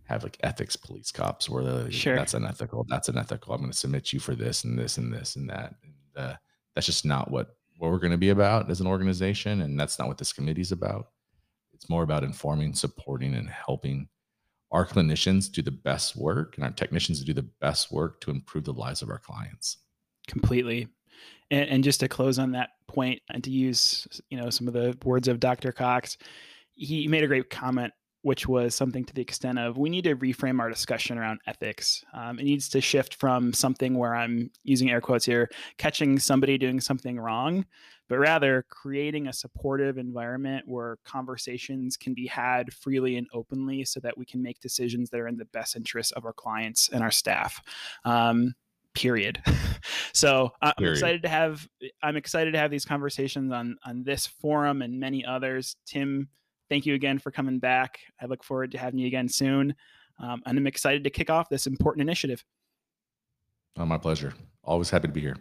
have 0.08 0.22
like 0.22 0.38
ethics 0.42 0.74
police 0.74 1.12
cops 1.12 1.48
where 1.48 1.62
like, 1.62 1.92
sure. 1.92 2.16
that's 2.16 2.34
unethical 2.34 2.84
that's 2.88 3.08
unethical 3.08 3.52
i'm 3.52 3.60
going 3.60 3.70
to 3.70 3.76
submit 3.76 4.12
you 4.12 4.18
for 4.18 4.34
this 4.34 4.64
and 4.64 4.78
this 4.78 4.98
and 4.98 5.12
this 5.12 5.36
and 5.36 5.48
that. 5.50 5.74
And 5.82 5.92
uh, 6.16 6.36
that's 6.74 6.86
just 6.86 7.04
not 7.04 7.30
what 7.30 7.56
what 7.76 7.90
we're 7.90 7.98
going 7.98 8.12
to 8.12 8.18
be 8.18 8.30
about 8.30 8.70
as 8.70 8.80
an 8.80 8.86
organization 8.86 9.60
and 9.60 9.78
that's 9.78 9.98
not 9.98 10.08
what 10.08 10.18
this 10.18 10.32
committee 10.32 10.60
is 10.60 10.72
about. 10.72 11.08
It's 11.72 11.88
more 11.88 12.02
about 12.02 12.24
informing 12.24 12.74
supporting 12.74 13.34
and 13.34 13.48
helping 13.48 14.08
our 14.72 14.84
clinicians 14.84 15.50
do 15.50 15.62
the 15.62 15.70
best 15.70 16.16
work 16.16 16.56
and 16.56 16.64
our 16.64 16.72
technicians 16.72 17.22
do 17.22 17.32
the 17.32 17.48
best 17.60 17.92
work 17.92 18.20
to 18.22 18.30
improve 18.30 18.64
the 18.64 18.72
lives 18.72 19.00
of 19.00 19.10
our 19.10 19.18
clients. 19.18 19.78
Completely. 20.26 20.88
And, 21.50 21.68
and 21.70 21.84
just 21.84 22.00
to 22.00 22.08
close 22.08 22.38
on 22.38 22.52
that 22.52 22.70
point 22.88 23.22
and 23.30 23.44
to 23.44 23.50
use 23.50 24.06
you 24.28 24.38
know 24.38 24.50
some 24.50 24.66
of 24.66 24.74
the 24.74 24.96
words 25.04 25.28
of 25.28 25.40
dr 25.40 25.72
cox 25.72 26.16
he 26.74 27.06
made 27.06 27.22
a 27.22 27.26
great 27.26 27.50
comment 27.50 27.92
which 28.22 28.48
was 28.48 28.74
something 28.74 29.04
to 29.04 29.14
the 29.14 29.22
extent 29.22 29.58
of 29.58 29.78
we 29.78 29.88
need 29.88 30.04
to 30.04 30.16
reframe 30.16 30.60
our 30.60 30.68
discussion 30.68 31.18
around 31.18 31.40
ethics. 31.46 32.04
Um, 32.12 32.38
it 32.38 32.44
needs 32.44 32.68
to 32.70 32.80
shift 32.80 33.14
from 33.14 33.52
something 33.52 33.96
where 33.96 34.14
I'm 34.14 34.50
using 34.64 34.90
air 34.90 35.00
quotes 35.00 35.24
here, 35.24 35.48
catching 35.76 36.18
somebody 36.18 36.58
doing 36.58 36.80
something 36.80 37.18
wrong, 37.18 37.64
but 38.08 38.18
rather 38.18 38.64
creating 38.68 39.28
a 39.28 39.32
supportive 39.32 39.98
environment 39.98 40.64
where 40.66 40.98
conversations 41.04 41.96
can 41.96 42.14
be 42.14 42.26
had 42.26 42.72
freely 42.72 43.16
and 43.16 43.28
openly 43.32 43.84
so 43.84 44.00
that 44.00 44.18
we 44.18 44.24
can 44.24 44.42
make 44.42 44.60
decisions 44.60 45.10
that 45.10 45.20
are 45.20 45.28
in 45.28 45.36
the 45.36 45.44
best 45.46 45.76
interest 45.76 46.12
of 46.12 46.24
our 46.24 46.32
clients 46.32 46.88
and 46.88 47.02
our 47.02 47.10
staff. 47.12 47.62
Um, 48.04 48.54
period. 48.94 49.40
so 50.12 50.50
uh, 50.60 50.72
I'm 50.76 50.86
excited 50.86 51.22
to 51.22 51.28
have 51.28 51.68
I'm 52.02 52.16
excited 52.16 52.52
to 52.52 52.58
have 52.58 52.70
these 52.70 52.84
conversations 52.84 53.52
on 53.52 53.76
on 53.84 54.02
this 54.02 54.26
forum 54.26 54.82
and 54.82 54.98
many 54.98 55.24
others. 55.24 55.76
Tim 55.86 56.28
thank 56.68 56.86
you 56.86 56.94
again 56.94 57.18
for 57.18 57.30
coming 57.30 57.58
back. 57.58 58.00
I 58.20 58.26
look 58.26 58.44
forward 58.44 58.72
to 58.72 58.78
having 58.78 58.98
you 58.98 59.06
again 59.06 59.28
soon. 59.28 59.74
Um, 60.18 60.42
and 60.46 60.58
I'm 60.58 60.66
excited 60.66 61.04
to 61.04 61.10
kick 61.10 61.30
off 61.30 61.48
this 61.48 61.66
important 61.66 62.02
initiative. 62.02 62.44
Oh, 63.76 63.86
my 63.86 63.98
pleasure. 63.98 64.34
Always 64.64 64.90
happy 64.90 65.08
to 65.08 65.14
be 65.14 65.20
here. 65.20 65.36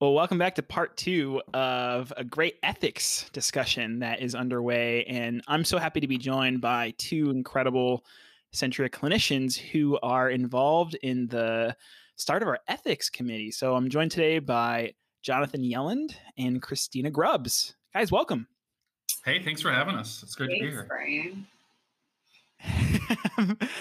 Well, 0.00 0.14
welcome 0.14 0.36
back 0.36 0.56
to 0.56 0.64
part 0.64 0.96
two 0.96 1.40
of 1.54 2.12
a 2.16 2.24
great 2.24 2.56
ethics 2.64 3.30
discussion 3.32 4.00
that 4.00 4.20
is 4.20 4.34
underway. 4.34 5.04
And 5.04 5.42
I'm 5.46 5.64
so 5.64 5.78
happy 5.78 6.00
to 6.00 6.08
be 6.08 6.18
joined 6.18 6.60
by 6.60 6.92
two 6.98 7.30
incredible 7.30 8.04
Centria 8.52 8.90
clinicians 8.90 9.56
who 9.56 10.00
are 10.02 10.28
involved 10.28 10.96
in 11.02 11.28
the 11.28 11.76
start 12.16 12.42
of 12.42 12.48
our 12.48 12.58
ethics 12.66 13.08
committee. 13.08 13.52
So 13.52 13.76
I'm 13.76 13.88
joined 13.88 14.10
today 14.10 14.40
by 14.40 14.94
Jonathan 15.22 15.62
Yelland 15.62 16.14
and 16.36 16.60
Christina 16.60 17.10
Grubbs. 17.10 17.74
Guys, 17.94 18.10
welcome. 18.10 18.46
Hey, 19.24 19.42
thanks 19.42 19.60
for 19.60 19.70
having 19.70 19.94
us. 19.94 20.22
It's 20.22 20.34
great 20.34 20.50
thanks, 20.50 20.60
to 20.60 20.66
be 20.66 20.72
here. 20.72 20.86
Brian. 20.88 21.46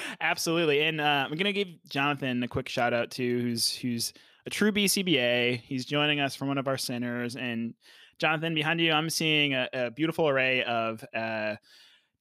Absolutely, 0.21 0.81
and 0.81 1.01
uh, 1.01 1.27
I'm 1.29 1.37
gonna 1.37 1.53
give 1.53 1.67
Jonathan 1.89 2.43
a 2.43 2.47
quick 2.47 2.69
shout 2.69 2.93
out 2.93 3.11
too, 3.11 3.41
who's 3.41 3.73
who's 3.75 4.13
a 4.45 4.49
true 4.49 4.71
BCBA. 4.71 5.61
He's 5.61 5.85
joining 5.85 6.19
us 6.19 6.35
from 6.35 6.47
one 6.47 6.57
of 6.57 6.67
our 6.67 6.77
centers, 6.77 7.35
and 7.35 7.73
Jonathan, 8.19 8.53
behind 8.53 8.79
you, 8.79 8.91
I'm 8.91 9.09
seeing 9.09 9.53
a, 9.53 9.67
a 9.73 9.91
beautiful 9.91 10.27
array 10.29 10.63
of 10.63 11.03
uh, 11.15 11.55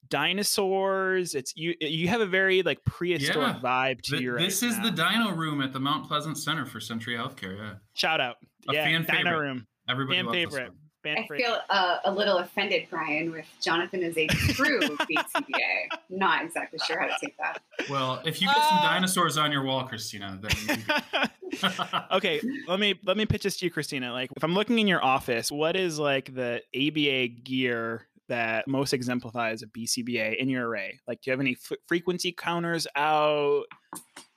dinosaurs. 0.09 1.35
It's 1.35 1.55
you. 1.55 1.75
You 1.79 2.07
have 2.07 2.21
a 2.21 2.25
very 2.25 2.63
like 2.63 2.83
prehistoric 2.85 3.55
yeah. 3.55 3.59
vibe 3.61 4.01
to 4.03 4.17
the, 4.17 4.21
your. 4.21 4.39
This 4.39 4.63
is 4.63 4.77
now. 4.77 4.85
the 4.85 4.91
Dino 4.91 5.31
Room 5.35 5.61
at 5.61 5.73
the 5.73 5.79
Mount 5.79 6.07
Pleasant 6.07 6.37
Center 6.37 6.65
for 6.65 6.79
Centria 6.79 7.17
Healthcare. 7.17 7.57
Yeah. 7.57 7.73
Shout 7.93 8.21
out. 8.21 8.37
A 8.69 8.73
yeah, 8.73 8.83
fan 8.85 9.05
favorite. 9.05 9.39
Room. 9.39 9.67
Everybody 9.89 10.21
fan 10.21 10.31
favorite. 10.31 10.71
Fan 11.03 11.17
I 11.17 11.25
feel 11.35 11.57
uh, 11.71 11.97
a 12.05 12.11
little 12.11 12.37
offended, 12.37 12.85
Brian, 12.91 13.31
with 13.31 13.47
Jonathan 13.59 14.03
is 14.03 14.15
a 14.17 14.27
true 14.27 14.79
BCBA. 14.79 15.97
Not 16.11 16.45
exactly 16.45 16.77
sure 16.85 16.99
how 16.99 17.07
to 17.07 17.15
take 17.19 17.35
that. 17.37 17.59
Well, 17.89 18.21
if 18.23 18.39
you 18.39 18.47
get 18.47 18.57
uh, 18.57 18.69
some 18.69 18.77
dinosaurs 18.83 19.35
on 19.35 19.51
your 19.51 19.63
wall, 19.63 19.87
Christina, 19.87 20.39
then. 20.39 20.83
okay, 22.11 22.39
let 22.67 22.79
me 22.79 22.99
let 23.03 23.17
me 23.17 23.25
pitch 23.25 23.43
this 23.43 23.57
to 23.57 23.65
you, 23.65 23.71
Christina. 23.71 24.13
Like, 24.13 24.29
if 24.35 24.43
I'm 24.43 24.53
looking 24.53 24.77
in 24.77 24.87
your 24.87 25.03
office, 25.03 25.51
what 25.51 25.75
is 25.75 25.97
like 25.97 26.33
the 26.35 26.61
ABA 26.75 27.41
gear 27.43 28.07
that 28.29 28.67
most 28.67 28.93
exemplifies 28.93 29.63
a 29.63 29.67
BCBA 29.67 30.37
in 30.37 30.49
your 30.49 30.67
array? 30.67 30.99
Like, 31.07 31.21
do 31.21 31.29
you 31.29 31.31
have 31.31 31.41
any 31.41 31.57
f- 31.71 31.77
frequency 31.87 32.31
counters 32.31 32.87
out? 32.95 33.63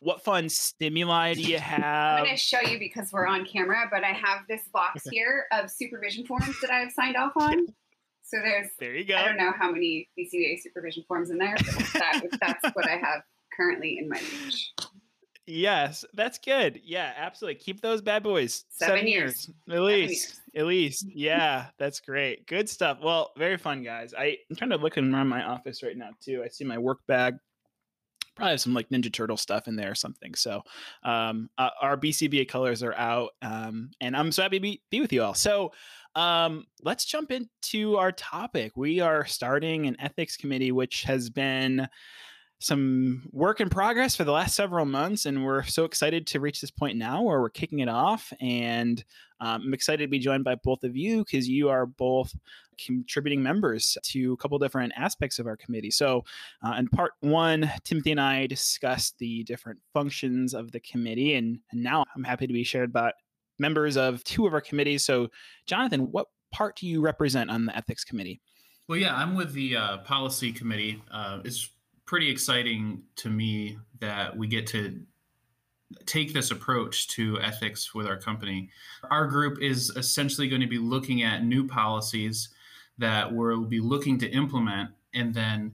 What 0.05 0.23
fun 0.23 0.51
stimuli 0.51 1.33
do 1.33 1.41
you 1.41 1.59
have? 1.59 2.19
I'm 2.19 2.25
going 2.25 2.37
to 2.37 2.41
show 2.41 2.61
you 2.61 2.79
because 2.79 3.11
we're 3.11 3.27
on 3.27 3.47
camera, 3.47 3.89
but 3.91 4.05
I 4.05 4.11
have 4.11 4.41
this 4.51 4.61
box 4.71 5.09
here 5.11 5.47
of 5.51 5.71
supervision 5.71 6.27
forms 6.27 6.61
that 6.61 6.71
I've 6.71 6.93
signed 6.93 7.17
off 7.17 7.33
on. 7.37 7.67
So 8.27 8.39
there's, 8.43 8.69
there 8.81 8.95
you 8.95 9.05
go. 9.05 9.17
I 9.17 9.27
don't 9.27 9.37
know 9.37 9.53
how 9.53 9.71
many 9.71 10.09
BCBA 10.19 10.59
supervision 10.63 11.05
forms 11.07 11.29
in 11.29 11.37
there, 11.37 11.55
but 11.59 11.93
that, 11.93 12.23
that's 12.41 12.75
what 12.75 12.89
I 12.89 12.97
have 12.97 13.21
currently 13.55 13.99
in 13.99 14.09
my 14.09 14.19
reach. 14.19 14.73
Yes, 15.47 16.07
that's 16.15 16.39
good. 16.39 16.81
Yeah, 16.83 17.13
absolutely. 17.19 17.61
Keep 17.61 17.83
those 17.83 18.01
bad 18.01 18.23
boys. 18.23 18.65
Seven, 18.71 18.97
Seven 18.97 19.09
years. 19.09 19.51
years. 19.69 19.79
At 19.79 19.83
least. 19.83 20.41
At 20.57 20.65
least. 20.65 21.07
Yeah, 21.15 21.67
that's 21.79 22.01
great. 22.01 22.47
Good 22.47 22.71
stuff. 22.71 22.99
Well, 23.03 23.33
very 23.37 23.59
fun, 23.59 23.83
guys. 23.83 24.15
I, 24.19 24.39
I'm 24.49 24.57
trying 24.57 24.71
to 24.71 24.79
look 24.79 24.97
around 24.97 25.29
my 25.29 25.45
office 25.45 25.83
right 25.83 25.97
now, 25.97 26.11
too. 26.23 26.43
I 26.43 26.49
see 26.49 26.65
my 26.65 26.79
work 26.79 27.01
bag. 27.07 27.35
Probably 28.35 28.53
have 28.53 28.61
some 28.61 28.75
like 28.75 28.89
Ninja 28.89 29.13
Turtle 29.13 29.37
stuff 29.37 29.69
in 29.69 29.77
there 29.77 29.91
or 29.91 29.95
something. 29.95 30.35
So, 30.35 30.63
um, 31.05 31.49
uh, 31.59 31.71
our 31.81 31.97
BCBA 31.97 32.49
colors 32.49 32.83
are 32.83 32.95
out, 32.95 33.31
um, 33.43 33.91
and 34.01 34.17
I'm 34.17 34.33
so 34.33 34.43
happy 34.43 34.59
to 34.59 34.63
be, 34.63 34.83
be 34.91 35.01
with 35.01 35.13
you 35.13 35.23
all. 35.23 35.35
So, 35.35 35.73
um, 36.15 36.65
let's 36.83 37.05
jump 37.05 37.31
into 37.31 37.97
our 37.97 38.13
topic. 38.13 38.73
We 38.77 39.01
are 39.01 39.25
starting 39.25 39.87
an 39.87 39.97
ethics 40.01 40.37
committee, 40.37 40.73
which 40.73 41.03
has 41.05 41.31
been 41.31 41.89
some 42.61 43.29
work 43.33 43.61
in 43.61 43.69
progress 43.69 44.17
for 44.17 44.25
the 44.25 44.33
last 44.33 44.55
several 44.55 44.87
months, 44.87 45.27
and 45.27 45.45
we're 45.45 45.65
so 45.65 45.85
excited 45.85 46.27
to 46.29 46.41
reach 46.41 46.61
this 46.61 46.71
point 46.71 46.97
now 46.97 47.23
where 47.23 47.41
we're 47.41 47.51
kicking 47.51 47.81
it 47.81 47.89
off. 47.89 48.33
And 48.41 49.05
um, 49.45 49.63
I'm 49.67 49.75
excited 49.75 50.05
to 50.05 50.09
be 50.09 50.19
joined 50.19 50.43
by 50.43 50.55
both 50.55 50.85
of 50.85 50.97
you 50.97 51.23
because 51.23 51.47
you 51.47 51.69
are 51.69 51.85
both 51.85 52.35
contributing 52.79 53.43
members 53.43 53.99
to 54.03 54.33
a 54.33 54.37
couple 54.39 54.59
different 54.59 54.95
aspects 54.97 55.39
of 55.39 55.47
our 55.47 55.57
committee. 55.57 55.91
So, 55.91 56.25
uh, 56.63 56.75
in 56.79 56.89
part 56.89 57.13
one, 57.21 57.71
Timothy 57.85 58.13
and 58.13 58.21
I 58.21 58.47
discussed 58.47 59.19
the 59.19 59.45
different 59.45 59.81
functions 59.93 60.55
of 60.55 60.73
the 60.73 60.81
committee, 60.81 61.35
and, 61.35 61.59
and 61.73 61.83
now 61.83 62.05
I'm 62.17 62.25
happy 62.25 62.47
to 62.47 62.55
be 62.55 62.65
shared 62.65 62.91
by 62.91 63.13
members 63.59 63.99
of 63.99 64.25
two 64.25 64.47
of 64.47 64.55
our 64.55 64.63
committees. 64.63 65.05
So, 65.05 65.29
Jonathan, 65.67 66.11
what 66.11 66.29
part 66.51 66.77
do 66.77 66.87
you 66.87 67.03
represent 67.03 67.51
on 67.51 67.67
the 67.67 67.77
ethics 67.77 68.03
committee? 68.03 68.41
Well, 68.89 68.99
yeah, 68.99 69.15
I'm 69.15 69.35
with 69.35 69.53
the 69.53 69.77
uh, 69.77 69.99
policy 69.99 70.53
committee. 70.53 71.03
Uh, 71.11 71.41
it's 71.45 71.69
pretty 72.07 72.31
exciting 72.31 73.03
to 73.17 73.29
me 73.29 73.79
that 74.01 74.35
we 74.35 74.47
get 74.47 74.67
to 74.69 75.03
take 76.07 76.33
this 76.33 76.51
approach 76.51 77.09
to 77.09 77.41
ethics 77.41 77.95
with 77.95 78.07
our 78.07 78.17
company. 78.17 78.71
Our 79.11 79.27
group 79.27 79.61
is 79.61 79.91
essentially 79.97 80.49
going 80.49 80.61
to 80.61 80.67
be 80.67 80.79
looking 80.79 81.23
at 81.23 81.45
new 81.45 81.67
policies 81.67 82.49
that 82.99 83.33
we'll 83.33 83.65
be 83.65 83.81
looking 83.81 84.19
to 84.19 84.29
implement 84.31 84.91
and 85.15 85.35
then 85.35 85.73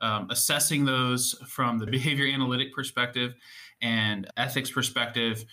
um, 0.00 0.28
assessing 0.30 0.84
those 0.84 1.34
from 1.46 1.78
the 1.78 1.86
behavior 1.86 2.26
analytic 2.26 2.74
perspective 2.74 3.34
and 3.82 4.26
ethics 4.36 4.70
perspective 4.70 5.44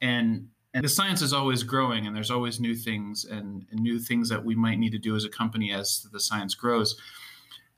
and 0.00 0.48
and 0.74 0.84
the 0.84 0.88
science 0.90 1.22
is 1.22 1.32
always 1.32 1.62
growing 1.62 2.06
and 2.06 2.14
there's 2.14 2.30
always 2.30 2.60
new 2.60 2.74
things 2.74 3.24
and, 3.24 3.64
and 3.70 3.80
new 3.80 3.98
things 3.98 4.28
that 4.28 4.44
we 4.44 4.54
might 4.54 4.78
need 4.78 4.92
to 4.92 4.98
do 4.98 5.16
as 5.16 5.24
a 5.24 5.28
company 5.28 5.72
as 5.72 6.06
the 6.12 6.20
science 6.20 6.54
grows 6.54 7.00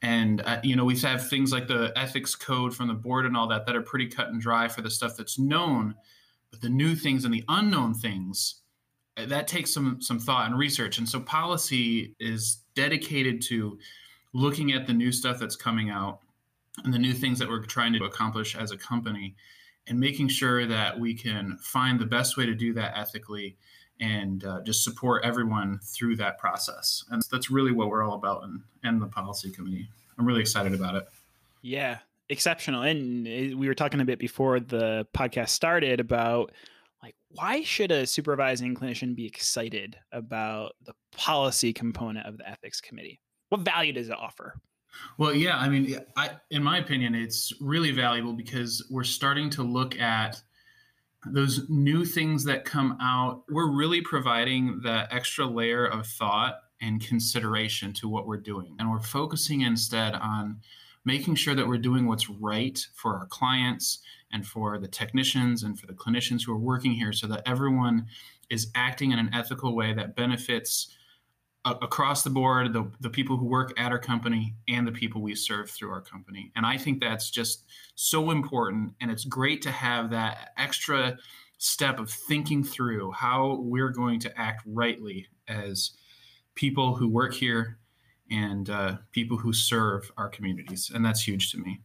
And 0.03 0.43
uh, 0.43 0.61
you 0.63 0.77
know, 0.77 0.85
we 0.85 0.97
have 1.01 1.29
things 1.29 1.53
like 1.53 1.67
the 1.67 1.93
ethics 1.97 2.35
code 2.35 2.75
from 2.75 2.89
the 2.89 2.95
board 2.95 3.27
and 3.27 3.37
all 3.37 3.49
that 3.49 3.67
that 3.67 3.75
are 3.75 3.83
pretty 3.83 4.07
cut 4.07 4.29
and 4.29 4.41
dry 4.41 4.69
for 4.69 4.81
the 4.81 4.91
stuff 4.91 5.17
that's 5.17 5.39
known, 5.39 5.95
but 6.51 6.61
the 6.61 6.69
new 6.69 6.95
things 6.95 7.25
and 7.25 7.35
the 7.35 7.45
unknown 7.49 7.95
things 7.95 8.63
uh, 9.17 9.27
that 9.27 9.49
takes 9.49 9.73
some 9.73 10.01
some 10.01 10.19
thought 10.19 10.47
and 10.47 10.59
research. 10.59 10.99
And 10.99 11.09
so 11.09 11.21
policy 11.21 12.15
is 12.21 12.63
dedicated 12.75 13.43
to 13.43 13.79
looking 14.33 14.73
at 14.73 14.87
the 14.87 14.93
new 14.93 15.11
stuff 15.11 15.39
that's 15.39 15.57
coming 15.57 15.91
out 15.91 16.21
and 16.85 16.95
the 16.95 16.99
new 16.99 17.13
things 17.13 17.39
that 17.39 17.49
we're 17.49 17.65
trying 17.65 17.93
to 17.95 18.05
accomplish 18.05 18.55
as 18.55 18.71
a 18.71 18.77
company 18.77 19.35
and 19.89 19.99
making 19.99 20.29
sure 20.29 20.67
that 20.67 20.99
we 20.99 21.15
can 21.15 21.59
find 21.61 21.99
the 21.99 22.07
best 22.07 22.37
way 22.37 22.47
to 22.47 22.55
do 22.55 22.73
that 22.75 22.97
ethically 22.97 23.57
and 24.01 24.45
uh, 24.45 24.61
just 24.63 24.85
support 24.85 25.25
everyone 25.25 25.81
through 25.83 26.17
that 26.17 26.39
process. 26.39 27.05
And 27.11 27.23
that's 27.31 27.51
really 27.51 27.73
what 27.73 27.89
we're 27.89 28.03
all 28.03 28.15
about 28.15 28.45
and, 28.45 28.61
in 28.85 29.01
the 29.01 29.07
policy 29.07 29.51
committee. 29.51 29.89
I'm 30.19 30.27
really 30.27 30.41
excited 30.41 30.75
about 30.75 30.95
it. 30.95 31.09
Yeah, 31.63 31.99
exceptional. 32.29 32.83
And 32.83 33.27
eh, 33.27 33.55
we 33.55 33.69
were 33.69 33.75
talking 33.75 34.01
a 34.01 34.05
bit 34.05 34.19
before 34.19 34.61
the 34.61 35.07
podcast 35.15 35.51
started 35.51 36.01
about 36.01 36.53
like 37.03 37.15
why 37.31 37.63
should 37.63 37.93
a 37.93 38.07
supervising 38.07 38.75
clinician 38.75 39.15
be 39.15 39.27
excited 39.27 39.97
about 40.13 40.73
the 40.85 40.95
policy 41.17 41.73
component 41.73 42.27
of 42.27 42.39
the 42.39 42.49
ethics 42.49 42.81
committee? 42.81 43.21
What 43.51 43.61
value 43.63 43.93
does 43.93 44.09
it 44.09 44.17
offer? 44.19 44.55
Well, 45.17 45.35
yeah, 45.35 45.59
I 45.59 45.69
mean, 45.69 45.99
I, 46.17 46.31
in 46.51 46.63
my 46.63 46.79
opinion, 46.79 47.15
it's 47.15 47.53
really 47.61 47.93
valuable 47.93 48.33
because 48.33 48.85
we're 48.91 49.05
starting 49.05 49.49
to 49.51 49.63
look 49.63 49.99
at 50.01 50.43
those 51.27 51.69
new 51.69 52.05
things 52.05 52.45
that 52.45 52.65
come 52.65 52.97
out. 53.01 53.43
We're 53.49 53.71
really 53.71 54.01
providing 54.01 54.81
that 54.85 55.13
extra 55.13 55.47
layer 55.47 55.87
of 55.87 56.07
thought 56.07 56.61
and 56.81 57.05
consideration 57.05 57.93
to 57.95 58.09
what 58.09 58.27
we're 58.27 58.37
doing. 58.37 58.77
And 58.79 58.91
we're 58.91 59.01
focusing 59.01 59.63
instead 59.63 60.15
on 60.15 60.61
making 61.05 61.35
sure 61.35 61.55
that 61.55 61.67
we're 61.67 61.79
doing 61.79 62.07
what's 62.07 62.31
right 62.31 62.79
for 62.95 63.17
our 63.17 63.27
clients 63.27 63.99
and 64.33 64.47
for 64.47 64.79
the 64.79 64.89
technicians 64.89 65.63
and 65.63 65.79
for 65.79 65.87
the 65.87 65.95
clinicians 65.95 66.45
who 66.45 66.53
are 66.53 66.59
working 66.59 66.93
here 66.93 67.13
so 67.13 67.27
that 67.27 67.43
everyone 67.47 68.07
is 68.51 68.71
acting 68.75 69.13
in 69.13 69.19
an 69.19 69.31
ethical 69.33 69.75
way 69.75 69.93
that 69.95 70.15
benefits 70.15 70.95
across 71.83 72.23
the 72.23 72.31
board 72.31 72.73
the, 72.73 72.91
the 73.01 73.11
people 73.11 73.37
who 73.37 73.47
work 73.47 73.73
at 73.79 73.93
our 73.93 73.99
company 73.99 74.55
and 74.69 74.87
the 74.87 74.93
people 74.93 75.21
we 75.21 75.35
serve 75.35 75.71
through 75.71 75.91
our 75.91 76.01
company. 76.01 76.53
And 76.57 76.67
i 76.67 76.77
think 76.77 77.01
that's 77.01 77.31
just 77.31 77.65
so 77.95 78.31
important 78.31 78.95
and 79.01 79.11
it's 79.11 79.25
great 79.25 79.63
to 79.63 79.71
have 79.71 80.11
that 80.11 80.51
extra 80.57 81.19
step 81.59 81.99
of 81.99 82.11
thinking 82.11 82.63
through 82.63 83.11
how 83.13 83.59
we're 83.61 83.91
going 83.91 84.21
to 84.21 84.41
act 84.41 84.63
rightly 84.67 85.27
as 85.49 85.93
people 86.55 86.95
who 86.95 87.09
work 87.09 87.35
here 87.35 87.79
and 88.31 88.71
uh, 88.71 88.97
people 89.13 89.37
who 89.37 89.53
serve 89.53 90.11
our 90.17 90.29
communities 90.29 90.91
and 90.95 91.05
that's 91.05 91.27
huge 91.27 91.51
to 91.51 91.59
me. 91.59 91.81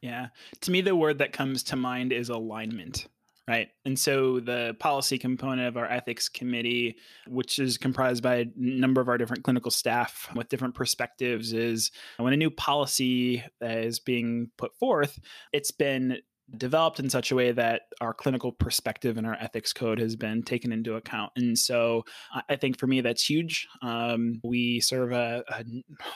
Yeah. 0.00 0.28
To 0.62 0.70
me 0.70 0.80
the 0.80 0.96
word 0.96 1.18
that 1.18 1.32
comes 1.32 1.62
to 1.64 1.76
mind 1.76 2.12
is 2.12 2.28
alignment 2.28 3.06
Right. 3.52 3.68
And 3.84 3.98
so 3.98 4.40
the 4.40 4.74
policy 4.78 5.18
component 5.18 5.68
of 5.68 5.76
our 5.76 5.84
ethics 5.84 6.26
committee, 6.26 6.96
which 7.28 7.58
is 7.58 7.76
comprised 7.76 8.22
by 8.22 8.36
a 8.36 8.46
number 8.56 9.02
of 9.02 9.10
our 9.10 9.18
different 9.18 9.44
clinical 9.44 9.70
staff 9.70 10.26
with 10.34 10.48
different 10.48 10.74
perspectives, 10.74 11.52
is 11.52 11.90
when 12.16 12.32
a 12.32 12.36
new 12.38 12.50
policy 12.50 13.44
is 13.60 13.98
being 13.98 14.50
put 14.56 14.74
forth, 14.78 15.20
it's 15.52 15.70
been 15.70 16.16
developed 16.56 17.00
in 17.00 17.08
such 17.08 17.30
a 17.30 17.34
way 17.34 17.52
that 17.52 17.82
our 18.00 18.12
clinical 18.12 18.52
perspective 18.52 19.16
and 19.16 19.26
our 19.26 19.36
ethics 19.40 19.72
code 19.72 19.98
has 19.98 20.16
been 20.16 20.42
taken 20.42 20.72
into 20.72 20.96
account. 20.96 21.32
And 21.36 21.58
so 21.58 22.04
I 22.48 22.56
think 22.56 22.78
for 22.78 22.86
me, 22.86 23.00
that's 23.00 23.28
huge. 23.28 23.66
Um, 23.80 24.40
we 24.42 24.80
serve 24.80 25.12
a, 25.12 25.44
a, 25.48 25.64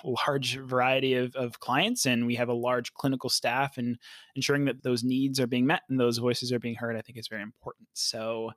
large 0.05 0.59
variety 0.59 1.15
of, 1.15 1.35
of 1.37 1.59
clients 1.61 2.07
and 2.07 2.27
we 2.27 2.35
have 2.35 2.49
a 2.49 2.55
large 2.55 2.93
clinical 2.95 3.31
staff, 3.31 3.79
and 3.79 3.99
ensuring 4.35 4.65
that 4.67 4.83
those 4.83 5.05
needs 5.05 5.41
are 5.41 5.47
being 5.47 5.67
met 5.67 5.83
and 5.89 5.99
those 5.99 6.19
voices 6.19 6.53
are 6.53 6.59
being 6.59 6.75
heard, 6.75 6.97
I 6.97 7.01
think 7.01 7.19
is 7.19 7.29
very 7.29 7.43
important. 7.43 7.89
So 7.95 8.53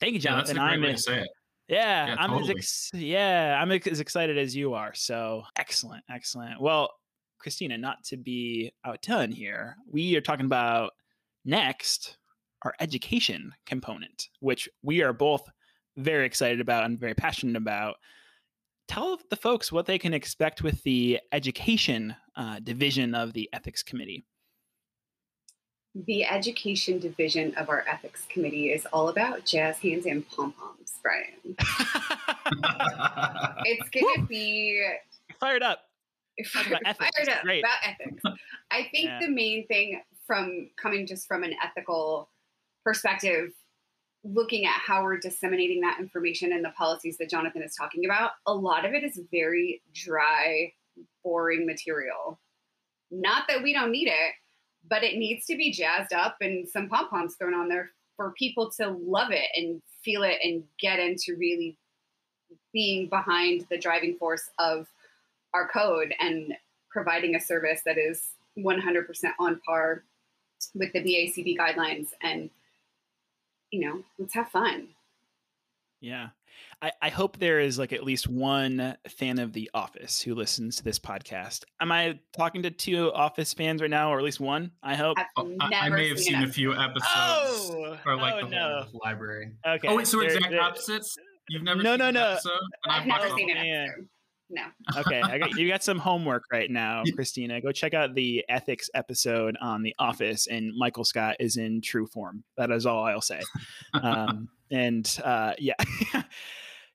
thank 0.00 0.14
you, 0.14 0.20
Jonathan. 0.20 0.56
Yeah, 0.56 0.62
I'm 0.62 0.84
Yeah, 0.84 2.06
yeah, 2.06 2.16
I'm 2.18 2.30
totally. 2.30 2.50
as 2.52 2.56
ex- 2.56 2.90
yeah, 2.94 3.58
I'm 3.60 3.70
as 3.70 4.00
excited 4.00 4.38
as 4.38 4.54
you 4.54 4.74
are. 4.74 4.94
So 4.94 5.42
excellent, 5.56 6.04
excellent. 6.10 6.60
Well, 6.60 6.90
Christina, 7.38 7.78
not 7.78 8.04
to 8.04 8.16
be 8.16 8.72
outdone 8.84 9.30
here, 9.30 9.76
we 9.90 10.16
are 10.16 10.20
talking 10.20 10.46
about 10.46 10.92
Next, 11.48 12.18
our 12.62 12.74
education 12.78 13.54
component, 13.64 14.28
which 14.40 14.68
we 14.82 15.02
are 15.02 15.14
both 15.14 15.48
very 15.96 16.26
excited 16.26 16.60
about 16.60 16.84
and 16.84 17.00
very 17.00 17.14
passionate 17.14 17.56
about. 17.56 17.96
Tell 18.86 19.18
the 19.30 19.36
folks 19.36 19.72
what 19.72 19.86
they 19.86 19.98
can 19.98 20.12
expect 20.12 20.62
with 20.62 20.82
the 20.82 21.20
education 21.32 22.14
uh, 22.36 22.60
division 22.60 23.14
of 23.14 23.32
the 23.32 23.48
ethics 23.54 23.82
committee. 23.82 24.26
The 25.94 26.26
education 26.26 26.98
division 26.98 27.54
of 27.54 27.70
our 27.70 27.82
ethics 27.88 28.26
committee 28.28 28.70
is 28.70 28.86
all 28.92 29.08
about 29.08 29.46
jazz 29.46 29.78
hands 29.78 30.04
and 30.04 30.28
pom 30.28 30.52
poms, 30.52 30.92
Brian. 31.02 31.24
it's 33.64 33.88
going 33.88 34.14
to 34.16 34.26
be 34.28 34.86
fired 35.40 35.62
up. 35.62 35.87
Fired, 36.46 36.78
fired 36.84 37.28
up 37.28 37.42
Great. 37.42 37.64
about 37.64 37.78
ethics. 37.84 38.22
I 38.70 38.88
think 38.92 39.06
yeah. 39.06 39.18
the 39.20 39.28
main 39.28 39.66
thing 39.66 40.00
from 40.26 40.70
coming 40.80 41.06
just 41.06 41.26
from 41.26 41.42
an 41.42 41.54
ethical 41.62 42.28
perspective, 42.84 43.52
looking 44.24 44.66
at 44.66 44.72
how 44.72 45.02
we're 45.02 45.18
disseminating 45.18 45.80
that 45.80 45.98
information 45.98 46.52
and 46.52 46.64
the 46.64 46.70
policies 46.70 47.18
that 47.18 47.30
Jonathan 47.30 47.62
is 47.62 47.74
talking 47.74 48.04
about, 48.04 48.32
a 48.46 48.54
lot 48.54 48.84
of 48.84 48.92
it 48.92 49.04
is 49.04 49.20
very 49.30 49.82
dry, 49.94 50.72
boring 51.24 51.66
material. 51.66 52.38
Not 53.10 53.44
that 53.48 53.62
we 53.62 53.72
don't 53.72 53.90
need 53.90 54.08
it, 54.08 54.34
but 54.88 55.02
it 55.02 55.16
needs 55.16 55.46
to 55.46 55.56
be 55.56 55.72
jazzed 55.72 56.12
up 56.12 56.36
and 56.40 56.68
some 56.68 56.88
pom 56.88 57.08
poms 57.08 57.36
thrown 57.36 57.54
on 57.54 57.68
there 57.68 57.90
for 58.16 58.32
people 58.32 58.70
to 58.78 58.88
love 58.88 59.30
it 59.30 59.48
and 59.54 59.80
feel 60.02 60.22
it 60.22 60.38
and 60.42 60.62
get 60.80 60.98
into 60.98 61.36
really 61.36 61.76
being 62.72 63.08
behind 63.08 63.66
the 63.70 63.78
driving 63.78 64.16
force 64.16 64.50
of 64.58 64.86
our 65.54 65.68
code 65.68 66.14
and 66.20 66.54
providing 66.90 67.34
a 67.34 67.40
service 67.40 67.82
that 67.84 67.98
is 67.98 68.30
100% 68.58 69.04
on 69.38 69.60
par 69.66 70.04
with 70.74 70.92
the 70.92 71.00
BACB 71.00 71.56
guidelines 71.56 72.08
and 72.22 72.50
you 73.70 73.86
know, 73.86 74.02
let's 74.18 74.34
have 74.34 74.48
fun. 74.48 74.88
Yeah. 76.00 76.28
I, 76.80 76.92
I 77.02 77.08
hope 77.08 77.38
there 77.38 77.60
is 77.60 77.78
like 77.78 77.92
at 77.92 78.04
least 78.04 78.28
one 78.28 78.96
fan 79.08 79.38
of 79.38 79.52
The 79.52 79.70
Office 79.74 80.20
who 80.20 80.34
listens 80.34 80.76
to 80.76 80.84
this 80.84 80.98
podcast. 80.98 81.64
Am 81.80 81.90
I 81.90 82.18
talking 82.32 82.62
to 82.62 82.70
two 82.70 83.12
Office 83.12 83.52
fans 83.52 83.82
right 83.82 83.90
now, 83.90 84.12
or 84.12 84.18
at 84.18 84.24
least 84.24 84.40
one? 84.40 84.70
I 84.82 84.94
hope. 84.94 85.16
Oh, 85.36 85.52
I, 85.60 85.70
I, 85.74 85.88
may 85.88 86.08
have 86.08 86.18
seen, 86.18 86.42
a 86.42 86.48
few 86.48 86.72
episodes 86.72 87.04
oh, 87.04 87.98
or 88.06 88.16
like 88.16 88.34
oh, 88.34 88.46
the 88.46 88.50
no. 88.50 88.86
library. 89.04 89.52
Okay. 89.66 89.88
Oh, 89.88 89.96
wait, 89.96 90.06
so 90.06 90.20
exact 90.20 90.54
opposites? 90.54 91.16
You've 91.48 91.62
never 91.62 91.82
no, 91.82 91.96
no, 91.96 92.10
no. 92.10 92.38
I've, 92.86 93.02
I've 93.02 93.06
never 93.06 93.28
seen 93.34 93.50
an 93.50 93.56
episode. 93.56 94.08
No. 94.50 94.62
okay, 94.96 95.20
I 95.20 95.38
got 95.38 95.50
you 95.56 95.68
got 95.68 95.82
some 95.82 95.98
homework 95.98 96.44
right 96.50 96.70
now, 96.70 97.02
Christina. 97.14 97.60
Go 97.60 97.70
check 97.72 97.92
out 97.92 98.14
the 98.14 98.44
ethics 98.48 98.88
episode 98.94 99.56
on 99.60 99.82
The 99.82 99.94
Office, 99.98 100.46
and 100.46 100.72
Michael 100.76 101.04
Scott 101.04 101.36
is 101.38 101.56
in 101.56 101.80
true 101.82 102.06
form. 102.06 102.44
That 102.56 102.70
is 102.70 102.86
all 102.86 103.04
I'll 103.04 103.20
say. 103.20 103.40
Um, 103.94 104.48
and 104.70 105.18
uh, 105.24 105.54
yeah. 105.58 105.74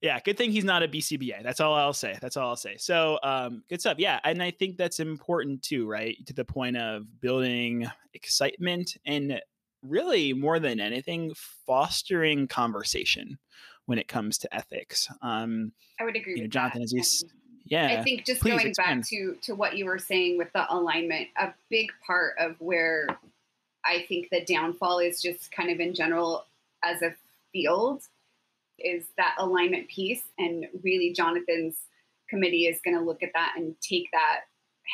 yeah, 0.01 0.19
good 0.19 0.37
thing 0.37 0.51
he's 0.51 0.63
not 0.63 0.83
a 0.83 0.87
BCBA. 0.87 1.43
That's 1.43 1.59
all 1.59 1.73
I'll 1.73 1.93
say. 1.93 2.17
That's 2.21 2.37
all 2.37 2.49
I'll 2.49 2.55
say. 2.55 2.77
So, 2.77 3.19
um, 3.23 3.63
good 3.69 3.81
stuff. 3.81 3.97
Yeah, 3.97 4.19
and 4.23 4.43
I 4.43 4.51
think 4.51 4.77
that's 4.77 4.99
important 4.99 5.63
too, 5.63 5.87
right? 5.87 6.15
To 6.27 6.33
the 6.33 6.45
point 6.45 6.77
of 6.77 7.03
building 7.19 7.87
excitement 8.13 8.97
and 9.05 9.41
really 9.81 10.33
more 10.33 10.59
than 10.59 10.79
anything, 10.79 11.33
fostering 11.65 12.47
conversation 12.47 13.37
when 13.85 13.97
it 13.97 14.07
comes 14.07 14.37
to 14.39 14.55
ethics. 14.55 15.07
Um, 15.21 15.71
I 15.99 16.03
would 16.03 16.15
agree. 16.15 16.35
You 16.35 16.43
know, 16.43 16.47
Jonathan, 16.47 16.81
that. 16.81 16.85
as 16.85 16.93
you, 16.93 17.29
yeah. 17.65 17.97
I 17.99 18.04
think 18.04 18.26
just 18.26 18.41
Please 18.41 18.52
going 18.52 18.67
expand. 18.67 19.02
back 19.02 19.10
to 19.10 19.38
to 19.43 19.56
what 19.56 19.78
you 19.78 19.86
were 19.86 19.99
saying 19.99 20.38
with 20.38 20.52
the 20.54 20.65
alignment, 20.73 21.28
a 21.38 21.54
big 21.69 21.91
part 22.06 22.36
of 22.39 22.56
where 22.60 23.08
I 23.86 24.06
think 24.08 24.30
the 24.30 24.43
downfall 24.45 24.99
is 24.99 25.21
just 25.21 25.52
kind 25.52 25.69
of 25.69 25.80
in 25.80 25.93
general 25.93 26.45
as 26.84 27.02
a 27.02 27.13
field 27.52 28.04
is 28.80 29.06
that 29.17 29.36
alignment 29.38 29.88
piece, 29.88 30.23
and 30.38 30.65
really 30.84 31.13
Jonathan's 31.13 31.78
committee 32.30 32.65
is 32.65 32.80
going 32.84 32.97
to 32.97 33.04
look 33.04 33.23
at 33.23 33.30
that 33.34 33.54
and 33.56 33.76
take 33.82 34.10
that 34.12 34.41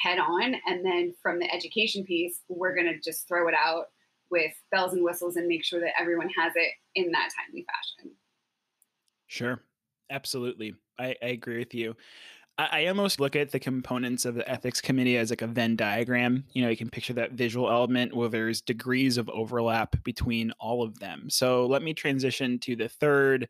head 0.04 0.20
on, 0.20 0.56
and 0.68 0.86
then 0.86 1.14
from 1.22 1.40
the 1.40 1.52
education 1.54 2.04
piece, 2.04 2.42
we're 2.50 2.76
going 2.76 2.88
to 2.88 3.00
just 3.00 3.28
throw 3.28 3.48
it 3.48 3.56
out 3.56 3.90
with 4.30 4.52
bells 4.72 4.94
and 4.94 5.04
whistles 5.04 5.38
and 5.38 5.48
make 5.48 5.64
sure 5.64 5.80
that 5.80 6.00
everyone 6.00 6.30
has 6.30 6.54
it 6.56 6.72
in 6.96 7.12
that 7.12 7.30
timely 7.36 7.66
fashion. 7.66 8.12
Sure. 9.28 9.64
Absolutely. 10.12 10.76
I, 11.00 11.16
I 11.22 11.28
agree 11.28 11.60
with 11.60 11.74
you. 11.74 11.96
I, 12.60 12.82
I, 12.82 12.86
almost 12.88 13.22
look 13.22 13.38
at 13.38 13.52
the 13.52 13.60
components 13.60 14.26
of 14.26 14.36
the 14.36 14.48
ethics 14.48 14.82
committee 14.82 15.17
as 15.17 15.30
like 15.30 15.41
a 15.41 15.48
Venn 15.48 15.78
diagram. 15.78 16.43
You 16.52 16.62
know, 16.62 16.69
you 16.69 16.76
can 16.76 16.89
picture 16.89 17.13
that 17.13 17.32
visual 17.32 17.72
element 17.72 18.13
where 18.13 18.28
there's 18.28 18.60
degrees 18.60 19.17
of 19.17 19.30
overlap 19.30 20.04
between 20.04 20.52
all 20.60 20.84
of 20.84 21.00
them. 21.00 21.30
So 21.30 21.65
let 21.65 21.82
me 21.82 21.93
transition 21.93 22.60
to 22.60 22.76
the 22.76 22.89
third 22.89 23.48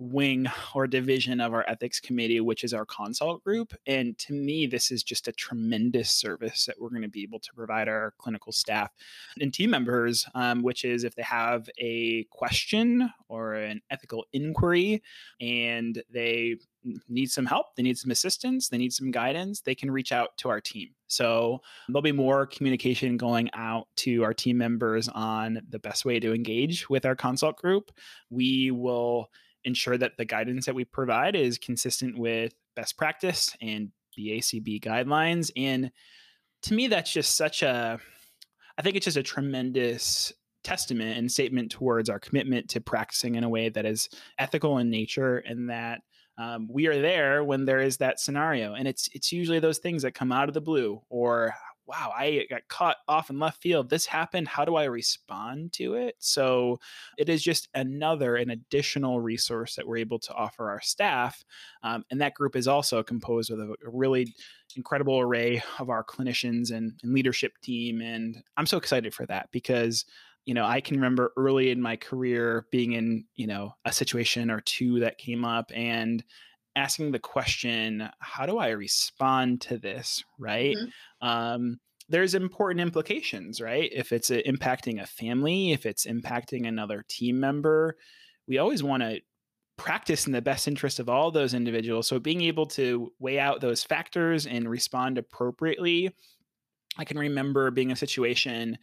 wing 0.00 0.46
or 0.74 0.86
division 0.86 1.40
of 1.40 1.52
our 1.52 1.64
ethics 1.68 2.00
committee, 2.00 2.40
which 2.40 2.64
is 2.64 2.72
our 2.72 2.86
consult 2.86 3.44
group. 3.44 3.74
And 3.86 4.16
to 4.18 4.32
me, 4.32 4.66
this 4.66 4.90
is 4.90 5.02
just 5.02 5.28
a 5.28 5.32
tremendous 5.32 6.10
service 6.10 6.64
that 6.64 6.80
we're 6.80 6.88
going 6.88 7.02
to 7.02 7.08
be 7.08 7.22
able 7.22 7.38
to 7.40 7.52
provide 7.52 7.86
our 7.86 8.14
clinical 8.18 8.50
staff 8.50 8.90
and 9.40 9.52
team 9.52 9.70
members, 9.70 10.26
um, 10.34 10.62
which 10.62 10.84
is 10.84 11.04
if 11.04 11.14
they 11.14 11.22
have 11.22 11.68
a 11.78 12.24
question 12.30 13.10
or 13.28 13.54
an 13.54 13.82
ethical 13.90 14.24
inquiry 14.32 15.02
and 15.40 16.02
they 16.10 16.56
need 17.10 17.30
some 17.30 17.44
help, 17.44 17.76
they 17.76 17.82
need 17.82 17.98
some 17.98 18.10
assistance, 18.10 18.68
they 18.68 18.78
need 18.78 18.94
some 18.94 19.10
guidance, 19.10 19.60
they 19.60 19.74
can 19.74 19.90
reach 19.90 20.12
out 20.12 20.34
to 20.38 20.48
our 20.48 20.62
team. 20.62 20.88
So 21.08 21.60
there'll 21.88 22.00
be 22.00 22.12
more 22.12 22.46
communication 22.46 23.18
going 23.18 23.50
out 23.52 23.88
to 23.96 24.24
our 24.24 24.32
team 24.32 24.56
members 24.56 25.08
on 25.08 25.60
the 25.68 25.78
best 25.78 26.06
way 26.06 26.20
to 26.20 26.32
engage 26.32 26.88
with 26.88 27.04
our 27.04 27.16
consult 27.16 27.56
group. 27.56 27.90
We 28.30 28.70
will 28.70 29.28
ensure 29.64 29.98
that 29.98 30.16
the 30.16 30.24
guidance 30.24 30.66
that 30.66 30.74
we 30.74 30.84
provide 30.84 31.36
is 31.36 31.58
consistent 31.58 32.18
with 32.18 32.54
best 32.76 32.96
practice 32.96 33.56
and 33.60 33.90
BACB 34.18 34.82
guidelines. 34.82 35.50
And 35.56 35.90
to 36.62 36.74
me, 36.74 36.88
that's 36.88 37.12
just 37.12 37.36
such 37.36 37.62
a, 37.62 37.98
I 38.78 38.82
think 38.82 38.96
it's 38.96 39.04
just 39.04 39.16
a 39.16 39.22
tremendous 39.22 40.32
testament 40.62 41.18
and 41.18 41.30
statement 41.30 41.70
towards 41.70 42.10
our 42.10 42.18
commitment 42.18 42.68
to 42.70 42.80
practicing 42.80 43.34
in 43.34 43.44
a 43.44 43.48
way 43.48 43.68
that 43.68 43.86
is 43.86 44.08
ethical 44.38 44.78
in 44.78 44.90
nature 44.90 45.38
and 45.38 45.70
that 45.70 46.00
um, 46.38 46.68
we 46.70 46.86
are 46.86 47.00
there 47.00 47.44
when 47.44 47.64
there 47.64 47.80
is 47.80 47.98
that 47.98 48.20
scenario 48.20 48.74
and 48.74 48.86
it's 48.86 49.08
it's 49.12 49.32
usually 49.32 49.58
those 49.58 49.78
things 49.78 50.02
that 50.02 50.14
come 50.14 50.32
out 50.32 50.48
of 50.48 50.54
the 50.54 50.60
blue 50.60 51.00
or 51.08 51.54
wow 51.90 52.12
i 52.16 52.46
got 52.48 52.66
caught 52.68 52.98
off 53.08 53.30
in 53.30 53.38
left 53.38 53.60
field 53.60 53.90
this 53.90 54.06
happened 54.06 54.46
how 54.46 54.64
do 54.64 54.76
i 54.76 54.84
respond 54.84 55.72
to 55.72 55.94
it? 55.94 56.14
So 56.18 56.78
it 57.18 57.28
is 57.28 57.42
just 57.42 57.68
another 57.74 58.36
an 58.36 58.50
additional 58.50 59.20
resource 59.20 59.74
that 59.74 59.86
we're 59.86 59.96
able 59.98 60.18
to 60.20 60.34
offer 60.34 60.70
our 60.70 60.80
staff 60.80 61.44
um, 61.82 62.04
and 62.10 62.20
that 62.20 62.34
group 62.34 62.56
is 62.56 62.68
also 62.68 63.02
composed 63.02 63.50
of 63.50 63.58
a, 63.58 63.70
a 63.72 63.90
really 63.92 64.34
incredible 64.76 65.18
array 65.18 65.62
of 65.78 65.90
our 65.90 66.04
clinicians 66.04 66.70
and, 66.70 66.92
and 67.02 67.12
leadership 67.12 67.52
team 67.62 68.00
and 68.00 68.42
i'm 68.56 68.66
so 68.66 68.76
excited 68.76 69.12
for 69.12 69.26
that 69.26 69.48
because 69.50 70.04
you 70.44 70.54
know 70.54 70.64
i 70.64 70.80
can 70.80 70.96
remember 70.96 71.32
early 71.36 71.70
in 71.70 71.80
my 71.80 71.96
career 71.96 72.66
being 72.70 72.92
in 72.92 73.24
you 73.34 73.46
know 73.46 73.74
a 73.84 73.92
situation 73.92 74.50
or 74.50 74.60
two 74.60 75.00
that 75.00 75.18
came 75.18 75.44
up 75.44 75.70
and 75.74 76.22
asking 76.76 77.12
the 77.12 77.18
question 77.18 78.08
how 78.20 78.46
do 78.46 78.58
i 78.58 78.68
respond 78.68 79.60
to 79.60 79.78
this? 79.78 80.22
right? 80.38 80.76
Mm-hmm. 80.76 81.28
um, 81.28 81.80
there's 82.08 82.34
important 82.34 82.80
implications 82.80 83.60
right? 83.60 83.90
If 83.92 84.12
it's 84.12 84.30
a, 84.30 84.42
impacting 84.42 85.00
a 85.00 85.06
family 85.06 85.72
if 85.72 85.86
it's 85.86 86.06
impacting 86.06 86.66
another 86.66 87.04
team 87.08 87.40
member 87.40 87.96
we 88.48 88.58
always 88.58 88.82
want 88.82 89.02
to 89.02 89.20
practice 89.76 90.26
in 90.26 90.32
the 90.32 90.42
best 90.42 90.68
interest 90.68 90.98
of 90.98 91.08
all 91.08 91.30
those 91.30 91.54
individuals. 91.54 92.06
So 92.06 92.18
being 92.18 92.42
able 92.42 92.66
to 92.66 93.10
weigh 93.18 93.38
out 93.38 93.62
those 93.62 93.82
factors 93.82 94.46
and 94.46 94.68
respond 94.68 95.18
appropriately 95.18 96.14
i 96.98 97.04
can 97.04 97.18
remember 97.18 97.70
being 97.70 97.92
a 97.92 97.96
situation 97.96 98.76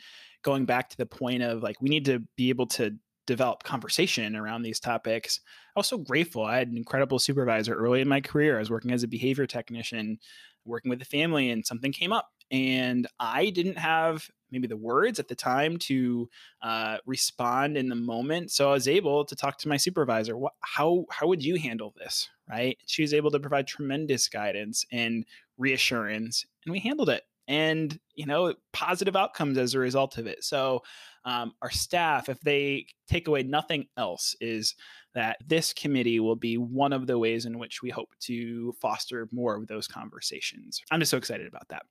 going 0.44 0.66
back 0.66 0.90
to 0.90 0.98
the 0.98 1.06
point 1.06 1.44
of 1.44 1.62
like 1.62 1.82
we 1.82 1.90
need 1.90 2.06
to 2.06 2.20
be 2.36 2.50
able 2.50 2.68
to 2.68 2.92
develop 3.28 3.64
conversation 3.64 4.36
around 4.36 4.64
these 4.64 4.80
topics. 4.80 5.42
I 5.76 5.80
was 5.80 5.88
so 5.88 6.00
grateful. 6.00 6.44
I 6.44 6.58
had 6.58 6.70
an 6.70 6.78
incredible 6.78 7.20
supervisor 7.20 7.76
early 7.76 8.02
in 8.02 8.08
my 8.08 8.22
career. 8.22 8.56
I 8.56 8.60
was 8.60 8.72
working 8.72 8.92
as 8.92 9.04
a 9.04 9.08
behavior 9.08 9.46
technician, 9.46 10.18
working 10.66 10.90
with 10.90 11.02
a 11.02 11.06
family, 11.06 11.52
and 11.52 11.64
something 11.66 11.92
came 11.92 12.12
up. 12.12 12.30
And 12.50 13.06
I 13.20 13.52
didn't 13.52 13.78
have 13.78 14.28
maybe 14.50 14.68
the 14.68 14.78
words 14.78 15.20
at 15.20 15.28
the 15.28 15.36
time 15.36 15.78
to 15.78 16.30
uh, 16.62 16.98
respond 17.06 17.78
in 17.78 17.90
the 17.90 17.96
moment. 17.96 18.52
So 18.52 18.70
I 18.70 18.74
was 18.74 18.88
able 18.88 19.26
to 19.26 19.36
talk 19.36 19.58
to 19.60 19.68
my 19.68 19.78
supervisor. 19.78 20.38
What, 20.38 20.54
how 20.62 21.06
how 21.12 21.28
would 21.28 21.44
you 21.44 21.58
handle 21.58 21.94
this? 21.98 22.30
Right? 22.50 22.78
She 22.86 23.02
was 23.02 23.14
able 23.14 23.30
to 23.32 23.40
provide 23.40 23.68
tremendous 23.68 24.30
guidance 24.30 24.86
and 24.92 25.26
reassurance, 25.58 26.46
and 26.66 26.72
we 26.72 26.80
handled 26.80 27.10
it 27.10 27.24
and 27.48 28.00
you 28.16 28.26
know 28.26 28.54
positive 28.74 29.16
outcomes 29.16 29.58
as 29.58 29.74
a 29.74 29.80
result 29.80 30.18
of 30.18 30.28
it. 30.28 30.44
So 30.44 30.84
um, 31.26 31.54
our 31.62 31.72
staff 31.72 32.30
if 32.30 32.40
they 32.42 32.88
take 33.08 33.28
away 33.28 33.44
nothing 33.44 33.88
else 33.98 34.36
is 34.40 34.76
that 35.14 35.38
this 35.46 35.74
committee 35.74 36.20
will 36.20 36.36
be 36.36 36.58
one 36.58 36.94
of 36.94 37.08
the 37.08 37.18
ways 37.18 37.46
in 37.46 37.58
which 37.58 37.82
we 37.82 37.90
hope 37.90 38.10
to 38.22 38.74
foster 38.82 39.28
more 39.32 39.56
of 39.56 39.68
those 39.68 39.88
conversations. 39.88 40.82
I'm 40.92 41.00
just 41.00 41.12
so 41.12 41.18
excited 41.18 41.48
about 41.48 41.68
that. 41.70 41.84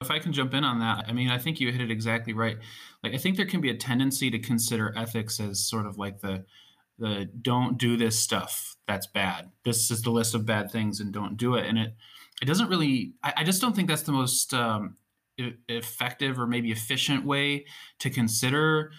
If 0.00 0.10
i 0.10 0.18
can 0.18 0.32
jump 0.32 0.52
in 0.52 0.64
on 0.64 0.80
that 0.80 1.06
i 1.08 1.12
mean 1.12 1.30
i 1.30 1.38
think 1.38 1.60
you 1.60 1.72
hit 1.72 1.80
it 1.80 1.90
exactly 1.90 2.32
right. 2.32 2.58
Like 3.02 3.14
i 3.14 3.16
think 3.16 3.36
there 3.36 3.46
can 3.46 3.60
be 3.60 3.70
a 3.70 3.76
tendency 3.76 4.30
to 4.30 4.38
consider 4.38 4.92
ethics 4.96 5.40
as 5.40 5.66
sort 5.66 5.86
of 5.86 5.98
like 5.98 6.20
the 6.20 6.44
the 6.98 7.28
don't 7.42 7.78
do 7.78 7.96
this 7.96 8.18
stuff 8.18 8.76
that's 8.86 9.06
bad. 9.06 9.50
This 9.64 9.90
is 9.90 10.02
the 10.02 10.10
list 10.10 10.34
of 10.34 10.46
bad 10.46 10.70
things 10.70 11.00
and 11.00 11.12
don't 11.12 11.36
do 11.36 11.54
it. 11.54 11.66
And 11.66 11.78
it 11.78 11.94
it 12.44 12.46
doesn't 12.46 12.68
really 12.68 13.14
I, 13.22 13.32
I, 13.38 13.44
just 13.44 13.62
don't 13.62 13.74
think 13.74 13.88
that's 13.88 14.02
the 14.02 14.12
most 14.12 14.52
um, 14.52 14.98
effective 15.66 16.38
or 16.38 16.46
maybe 16.46 16.72
efficient 16.72 17.24
way 17.24 17.64
to 18.00 18.10
consider 18.10 18.92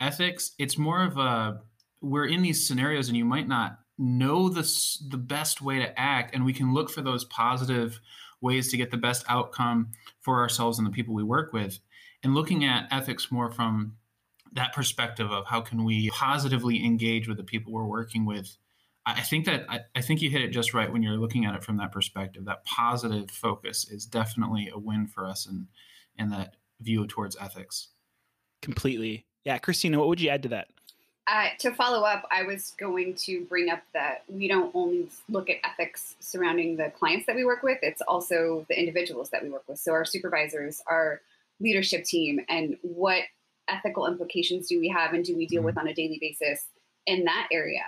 ethics. 0.00 0.52
It's 0.60 0.78
more 0.78 1.02
of 1.02 1.18
a 1.18 1.60
we're 2.00 2.26
in 2.26 2.42
these 2.42 2.64
scenarios 2.64 3.08
and 3.08 3.16
you 3.16 3.24
might 3.24 3.48
not 3.48 3.80
know 3.98 4.48
the, 4.48 4.62
the 5.10 5.16
best 5.16 5.60
way 5.60 5.80
to 5.80 5.98
act 5.98 6.36
and 6.36 6.44
we 6.44 6.52
can 6.52 6.72
look 6.72 6.88
for 6.88 7.02
those 7.02 7.24
positive 7.24 7.98
ways 8.40 8.70
to 8.70 8.76
get 8.76 8.92
the 8.92 8.96
best 8.96 9.24
outcome 9.28 9.88
for 10.20 10.38
ourselves 10.38 10.78
and 10.78 10.86
the 10.86 10.92
people 10.92 11.14
we 11.14 11.24
work 11.24 11.52
with. 11.52 11.80
And 12.22 12.32
looking 12.32 12.64
at 12.64 12.86
ethics 12.92 13.32
more 13.32 13.50
from 13.50 13.96
that 14.52 14.72
perspective 14.72 15.32
of 15.32 15.46
how 15.46 15.62
can 15.62 15.82
we 15.82 16.10
positively 16.10 16.84
engage 16.84 17.26
with 17.26 17.38
the 17.38 17.42
people 17.42 17.72
we're 17.72 17.86
working 17.86 18.24
with 18.24 18.56
I 19.06 19.20
think 19.20 19.44
that 19.46 19.66
I, 19.68 19.80
I, 19.94 20.00
think 20.00 20.22
you 20.22 20.30
hit 20.30 20.40
it 20.40 20.48
just 20.48 20.72
right 20.72 20.90
when 20.90 21.02
you're 21.02 21.18
looking 21.18 21.44
at 21.44 21.54
it 21.54 21.62
from 21.62 21.76
that 21.76 21.92
perspective. 21.92 22.46
That 22.46 22.64
positive 22.64 23.30
focus 23.30 23.88
is 23.90 24.06
definitely 24.06 24.70
a 24.72 24.78
win 24.78 25.06
for 25.06 25.26
us 25.26 25.46
and 25.46 25.66
and 26.18 26.32
that 26.32 26.56
view 26.80 27.06
towards 27.06 27.36
ethics. 27.40 27.88
Completely. 28.62 29.26
Yeah, 29.44 29.58
Christina, 29.58 29.98
what 29.98 30.08
would 30.08 30.20
you 30.20 30.30
add 30.30 30.42
to 30.44 30.48
that? 30.50 30.68
Uh, 31.26 31.48
to 31.58 31.72
follow 31.72 32.02
up, 32.02 32.26
I 32.30 32.42
was 32.42 32.74
going 32.78 33.14
to 33.14 33.44
bring 33.46 33.70
up 33.70 33.82
that 33.94 34.24
we 34.28 34.46
don't 34.46 34.74
only 34.74 35.08
look 35.28 35.48
at 35.48 35.56
ethics 35.64 36.16
surrounding 36.20 36.76
the 36.76 36.90
clients 36.90 37.26
that 37.26 37.34
we 37.34 37.44
work 37.44 37.62
with, 37.62 37.78
it's 37.82 38.02
also 38.02 38.66
the 38.68 38.78
individuals 38.78 39.30
that 39.30 39.42
we 39.42 39.48
work 39.48 39.64
with. 39.66 39.78
So, 39.78 39.92
our 39.92 40.04
supervisors, 40.04 40.82
our 40.86 41.22
leadership 41.60 42.04
team, 42.04 42.40
and 42.48 42.76
what 42.82 43.22
ethical 43.68 44.06
implications 44.06 44.68
do 44.68 44.78
we 44.78 44.88
have 44.88 45.14
and 45.14 45.24
do 45.24 45.34
we 45.34 45.46
deal 45.46 45.60
mm-hmm. 45.60 45.66
with 45.66 45.78
on 45.78 45.88
a 45.88 45.94
daily 45.94 46.18
basis 46.20 46.66
in 47.06 47.24
that 47.24 47.48
area? 47.50 47.84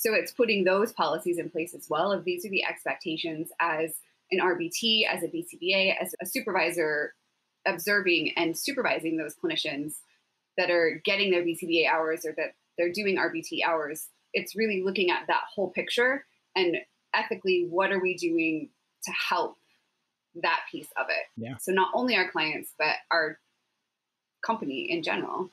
So 0.00 0.14
it's 0.14 0.32
putting 0.32 0.64
those 0.64 0.94
policies 0.94 1.36
in 1.36 1.50
place 1.50 1.74
as 1.74 1.86
well. 1.90 2.12
If 2.12 2.24
these 2.24 2.46
are 2.46 2.48
the 2.48 2.64
expectations 2.64 3.50
as 3.60 3.96
an 4.30 4.40
RBT, 4.40 5.02
as 5.06 5.22
a 5.22 5.28
BCBA, 5.28 5.94
as 6.00 6.14
a 6.22 6.26
supervisor 6.26 7.12
observing 7.66 8.32
and 8.34 8.56
supervising 8.56 9.18
those 9.18 9.36
clinicians 9.36 9.96
that 10.56 10.70
are 10.70 11.02
getting 11.04 11.30
their 11.30 11.42
BCBA 11.42 11.86
hours 11.86 12.24
or 12.24 12.32
that 12.38 12.54
they're 12.78 12.90
doing 12.90 13.18
RBT 13.18 13.62
hours, 13.62 14.08
it's 14.32 14.56
really 14.56 14.82
looking 14.82 15.10
at 15.10 15.26
that 15.26 15.42
whole 15.54 15.68
picture 15.68 16.24
and 16.56 16.78
ethically, 17.12 17.66
what 17.68 17.92
are 17.92 18.00
we 18.00 18.16
doing 18.16 18.70
to 19.04 19.12
help 19.12 19.58
that 20.42 20.60
piece 20.72 20.88
of 20.98 21.08
it? 21.10 21.26
Yeah. 21.36 21.58
So 21.60 21.72
not 21.72 21.90
only 21.92 22.16
our 22.16 22.30
clients, 22.30 22.72
but 22.78 22.96
our 23.10 23.38
company 24.42 24.90
in 24.90 25.02
general. 25.02 25.50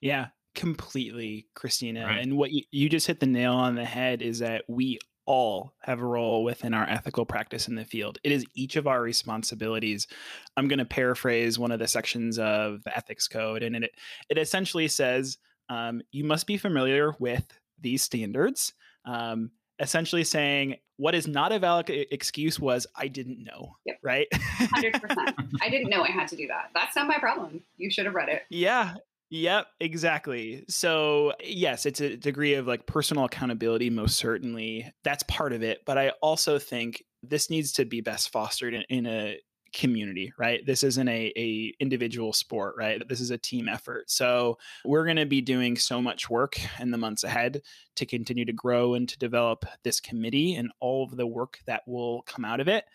Yeah 0.00 0.28
completely, 0.58 1.46
Christina. 1.54 2.04
Right. 2.04 2.20
And 2.20 2.36
what 2.36 2.50
you, 2.50 2.64
you 2.72 2.88
just 2.88 3.06
hit 3.06 3.20
the 3.20 3.26
nail 3.26 3.54
on 3.54 3.76
the 3.76 3.84
head 3.84 4.22
is 4.22 4.40
that 4.40 4.64
we 4.66 4.98
all 5.24 5.74
have 5.82 6.00
a 6.00 6.04
role 6.04 6.42
within 6.42 6.74
our 6.74 6.82
ethical 6.88 7.24
practice 7.24 7.68
in 7.68 7.76
the 7.76 7.84
field. 7.84 8.18
It 8.24 8.32
is 8.32 8.44
each 8.54 8.74
of 8.74 8.88
our 8.88 9.00
responsibilities. 9.00 10.08
I'm 10.56 10.66
going 10.66 10.80
to 10.80 10.84
paraphrase 10.84 11.60
one 11.60 11.70
of 11.70 11.78
the 11.78 11.86
sections 11.86 12.40
of 12.40 12.82
the 12.82 12.96
ethics 12.96 13.28
code, 13.28 13.62
and 13.62 13.76
it 13.76 13.92
it 14.28 14.36
essentially 14.36 14.88
says 14.88 15.38
um, 15.68 16.02
you 16.10 16.24
must 16.24 16.48
be 16.48 16.56
familiar 16.56 17.14
with 17.20 17.46
these 17.80 18.02
standards. 18.02 18.72
Um, 19.04 19.52
essentially 19.80 20.24
saying 20.24 20.76
what 20.96 21.14
is 21.14 21.28
not 21.28 21.52
a 21.52 21.58
valid 21.58 21.88
excuse 21.88 22.58
was 22.58 22.86
I 22.96 23.06
didn't 23.06 23.44
know. 23.44 23.76
Yep. 23.86 23.98
Right. 24.02 24.26
Hundred 24.34 25.00
percent. 25.00 25.36
I 25.62 25.70
didn't 25.70 25.88
know 25.88 26.02
I 26.02 26.10
had 26.10 26.26
to 26.28 26.36
do 26.36 26.48
that. 26.48 26.70
That's 26.74 26.96
not 26.96 27.06
my 27.06 27.18
problem. 27.18 27.62
You 27.76 27.90
should 27.90 28.06
have 28.06 28.14
read 28.14 28.28
it. 28.28 28.42
Yeah. 28.50 28.94
Yep, 29.30 29.66
exactly. 29.80 30.64
So, 30.68 31.34
yes, 31.44 31.84
it's 31.84 32.00
a 32.00 32.16
degree 32.16 32.54
of 32.54 32.66
like 32.66 32.86
personal 32.86 33.24
accountability, 33.24 33.90
most 33.90 34.16
certainly. 34.16 34.90
That's 35.04 35.22
part 35.24 35.52
of 35.52 35.62
it. 35.62 35.80
But 35.84 35.98
I 35.98 36.10
also 36.22 36.58
think 36.58 37.04
this 37.22 37.50
needs 37.50 37.72
to 37.72 37.84
be 37.84 38.00
best 38.00 38.30
fostered 38.30 38.72
in, 38.74 38.82
in 38.88 39.06
a 39.06 39.38
community 39.74 40.32
right 40.38 40.64
this 40.64 40.82
isn't 40.82 41.08
a, 41.08 41.30
a 41.36 41.74
individual 41.78 42.32
sport 42.32 42.74
right 42.78 43.06
this 43.06 43.20
is 43.20 43.30
a 43.30 43.36
team 43.36 43.68
effort 43.68 44.10
so 44.10 44.56
we're 44.86 45.04
going 45.04 45.18
to 45.18 45.26
be 45.26 45.42
doing 45.42 45.76
so 45.76 46.00
much 46.00 46.30
work 46.30 46.58
in 46.80 46.90
the 46.90 46.96
months 46.96 47.22
ahead 47.22 47.60
to 47.94 48.06
continue 48.06 48.46
to 48.46 48.52
grow 48.52 48.94
and 48.94 49.10
to 49.10 49.18
develop 49.18 49.66
this 49.84 50.00
committee 50.00 50.54
and 50.54 50.70
all 50.80 51.04
of 51.04 51.16
the 51.18 51.26
work 51.26 51.58
that 51.66 51.82
will 51.86 52.22
come 52.22 52.46
out 52.46 52.60
of 52.60 52.68
it 52.68 52.86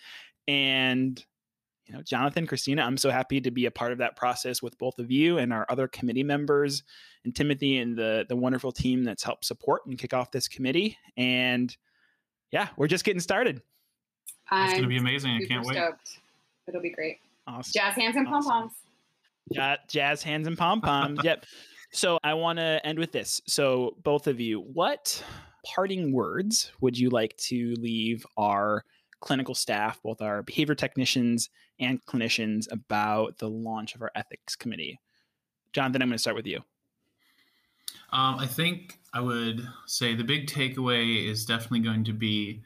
and 0.48 1.24
you 1.86 1.94
know, 1.94 2.02
Jonathan, 2.02 2.48
Christina, 2.48 2.84
I'm 2.84 2.98
so 2.98 3.10
happy 3.10 3.42
to 3.42 3.52
be 3.52 3.66
a 3.66 3.72
part 3.72 3.92
of 3.92 3.98
that 3.98 4.16
process 4.16 4.62
with 4.62 4.78
both 4.78 5.00
of 5.00 5.12
you 5.12 5.38
and 5.38 5.52
our 5.52 5.66
other 5.70 5.88
committee 5.88 6.24
members 6.24 6.84
and 7.26 7.36
Timothy 7.36 7.78
and 7.78 7.98
the 7.98 8.26
the 8.28 8.36
wonderful 8.36 8.72
team 8.72 9.04
that's 9.04 9.24
helped 9.24 9.46
support 9.46 9.86
and 9.86 9.98
kick 9.98 10.14
off 10.14 10.32
this 10.32 10.48
committee. 10.48 10.98
And 11.18 11.76
yeah, 12.52 12.70
we're 12.78 12.88
just 12.88 13.04
getting 13.04 13.20
started. 13.20 13.62
It's 14.52 14.74
going 14.74 14.84
to 14.84 14.88
be 14.88 14.98
amazing. 14.98 15.32
I 15.32 15.46
can't 15.46 15.66
wait. 15.66 15.76
Stoked. 15.76 16.20
It'll 16.68 16.82
be 16.82 16.92
great. 16.92 17.18
Awesome. 17.48 17.72
Jazz 17.76 17.96
hands 17.96 18.16
and 18.16 18.28
awesome. 18.28 18.52
pom 18.52 18.62
poms. 18.62 18.74
Yeah, 19.50 19.76
jazz 19.90 20.24
hands 20.24 20.48
and 20.48 20.58
pom 20.58 20.82
poms. 20.82 21.20
yep. 21.24 21.46
So 21.96 22.18
I 22.24 22.34
want 22.34 22.58
to 22.58 22.82
end 22.84 22.98
with 22.98 23.12
this. 23.12 23.40
So 23.46 23.98
both 24.04 24.26
of 24.26 24.40
you, 24.40 24.62
what 24.62 25.24
parting 25.64 26.12
words 26.12 26.72
would 26.82 26.98
you 26.98 27.12
like 27.12 27.38
to 27.38 27.76
leave 27.78 28.26
our 28.36 28.84
clinical 29.24 29.56
staff, 29.56 30.04
both 30.04 30.22
our 30.22 30.44
behavior 30.44 30.76
technicians 30.76 31.50
and 31.80 32.06
clinicians, 32.06 32.70
about 32.70 33.38
the 33.38 33.50
launch 33.50 33.96
of 33.96 34.02
our 34.02 34.12
ethics 34.16 34.54
committee. 34.54 35.00
Jonathan, 35.72 36.02
I'm 36.02 36.10
going 36.10 36.18
to 36.18 36.22
start 36.22 36.36
with 36.36 36.46
you. 36.46 36.58
Um, 38.12 38.36
I 38.38 38.46
think 38.46 39.00
I 39.14 39.22
would 39.22 39.66
say 39.86 40.14
the 40.14 40.26
big 40.26 40.48
takeaway 40.48 41.26
is 41.26 41.46
definitely 41.46 41.80
going 41.80 42.04
to 42.04 42.12
be 42.12 42.64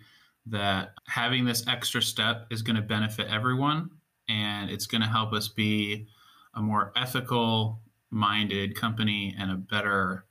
that 0.48 0.94
having 1.06 1.46
this 1.46 1.68
extra 1.68 2.02
step 2.02 2.48
is 2.50 2.64
going 2.64 2.76
to 2.76 2.82
benefit 2.82 3.28
everyone 3.28 3.92
and 4.28 4.72
it's 4.72 4.88
going 4.88 5.02
to 5.02 5.08
help 5.08 5.34
us 5.34 5.48
be 5.48 6.08
a 6.56 6.62
more 6.62 6.92
ethical 6.96 7.82
minded 8.10 8.76
company 8.76 9.36
and 9.38 9.52
a 9.52 9.56
better 9.56 10.26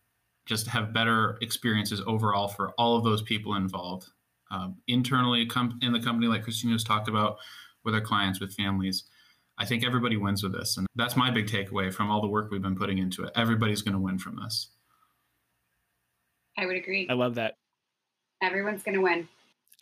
just 0.44 0.66
have 0.66 0.92
better 0.92 1.38
experiences 1.40 2.02
overall 2.04 2.48
for 2.48 2.70
all 2.70 2.96
of 2.96 3.04
those 3.04 3.22
people 3.22 3.54
involved 3.54 4.08
um, 4.50 4.76
internally 4.86 5.48
in 5.82 5.92
the 5.92 6.00
company, 6.00 6.26
like 6.26 6.44
Christina's 6.44 6.84
talked 6.84 7.08
about 7.08 7.36
with 7.84 7.94
our 7.94 8.00
clients, 8.00 8.40
with 8.40 8.54
families. 8.54 9.04
I 9.58 9.64
think 9.64 9.84
everybody 9.84 10.16
wins 10.16 10.42
with 10.42 10.52
this. 10.52 10.76
And 10.76 10.86
that's 10.96 11.16
my 11.16 11.30
big 11.30 11.46
takeaway 11.46 11.92
from 11.92 12.10
all 12.10 12.20
the 12.20 12.28
work 12.28 12.50
we've 12.50 12.62
been 12.62 12.76
putting 12.76 12.98
into 12.98 13.24
it. 13.24 13.32
Everybody's 13.34 13.82
going 13.82 13.94
to 13.94 14.00
win 14.00 14.18
from 14.18 14.36
this. 14.42 14.68
I 16.58 16.66
would 16.66 16.76
agree. 16.76 17.06
I 17.08 17.14
love 17.14 17.34
that. 17.36 17.56
Everyone's 18.42 18.82
going 18.82 18.96
to 18.96 19.02
win. 19.02 19.28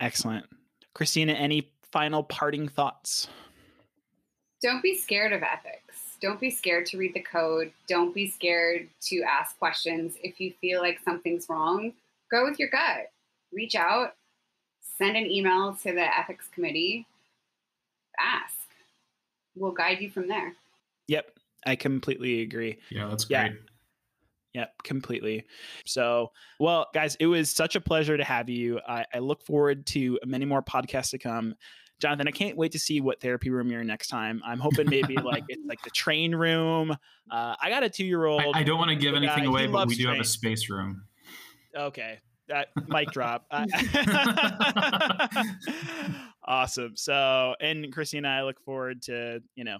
Excellent. 0.00 0.46
Christina, 0.94 1.32
any 1.32 1.72
final 1.92 2.22
parting 2.22 2.68
thoughts? 2.68 3.28
Don't 4.62 4.82
be 4.82 4.96
scared 4.96 5.32
of 5.32 5.42
ethics. 5.42 6.16
Don't 6.20 6.40
be 6.40 6.50
scared 6.50 6.86
to 6.86 6.96
read 6.96 7.14
the 7.14 7.20
code. 7.20 7.72
Don't 7.88 8.14
be 8.14 8.30
scared 8.30 8.88
to 9.02 9.22
ask 9.22 9.58
questions. 9.58 10.14
If 10.22 10.40
you 10.40 10.54
feel 10.60 10.80
like 10.80 10.98
something's 11.04 11.48
wrong, 11.48 11.92
go 12.30 12.44
with 12.48 12.58
your 12.58 12.70
gut. 12.70 13.10
Reach 13.52 13.74
out, 13.74 14.14
send 14.98 15.16
an 15.16 15.26
email 15.26 15.76
to 15.82 15.92
the 15.92 16.18
ethics 16.18 16.46
committee, 16.54 17.06
ask. 18.18 18.54
We'll 19.56 19.72
guide 19.72 20.00
you 20.00 20.10
from 20.10 20.28
there. 20.28 20.54
Yep, 21.08 21.26
I 21.66 21.76
completely 21.76 22.42
agree. 22.42 22.78
Yeah, 22.90 23.08
that's 23.08 23.24
great. 23.24 23.36
Yeah. 23.36 23.50
Yep, 24.54 24.72
completely. 24.84 25.46
So, 25.84 26.30
well, 26.60 26.86
guys, 26.94 27.16
it 27.18 27.26
was 27.26 27.50
such 27.50 27.74
a 27.74 27.80
pleasure 27.80 28.16
to 28.16 28.22
have 28.22 28.48
you. 28.48 28.80
I, 28.86 29.04
I, 29.12 29.18
look 29.18 29.44
forward 29.44 29.84
to 29.86 30.20
many 30.24 30.44
more 30.44 30.62
podcasts 30.62 31.10
to 31.10 31.18
come. 31.18 31.56
Jonathan, 32.00 32.28
I 32.28 32.30
can't 32.30 32.56
wait 32.56 32.72
to 32.72 32.78
see 32.78 33.00
what 33.00 33.20
therapy 33.20 33.50
room 33.50 33.70
you're 33.70 33.80
in 33.80 33.86
next 33.88 34.08
time. 34.08 34.42
I'm 34.44 34.60
hoping 34.60 34.88
maybe 34.88 35.16
like 35.24 35.42
it's 35.48 35.62
like 35.66 35.82
the 35.82 35.90
train 35.90 36.34
room. 36.34 36.92
Uh, 37.30 37.56
I 37.60 37.68
got 37.68 37.82
a 37.82 37.90
two 37.90 38.04
year 38.04 38.24
old. 38.26 38.42
I, 38.42 38.60
I, 38.60 38.62
don't 38.62 38.78
want 38.78 38.90
to 38.90 38.96
give 38.96 39.14
anything 39.14 39.46
away, 39.46 39.66
but 39.66 39.88
we 39.88 39.96
do 39.96 40.04
train. 40.04 40.16
have 40.16 40.24
a 40.24 40.28
space 40.28 40.70
room. 40.70 41.04
Okay, 41.76 42.20
that 42.48 42.68
mic 42.88 43.10
drop. 43.10 43.46
awesome. 46.44 46.96
So, 46.96 47.54
and 47.60 47.92
Christina, 47.92 48.28
I 48.28 48.42
look 48.42 48.60
forward 48.60 49.02
to 49.02 49.42
you 49.54 49.64
know, 49.64 49.78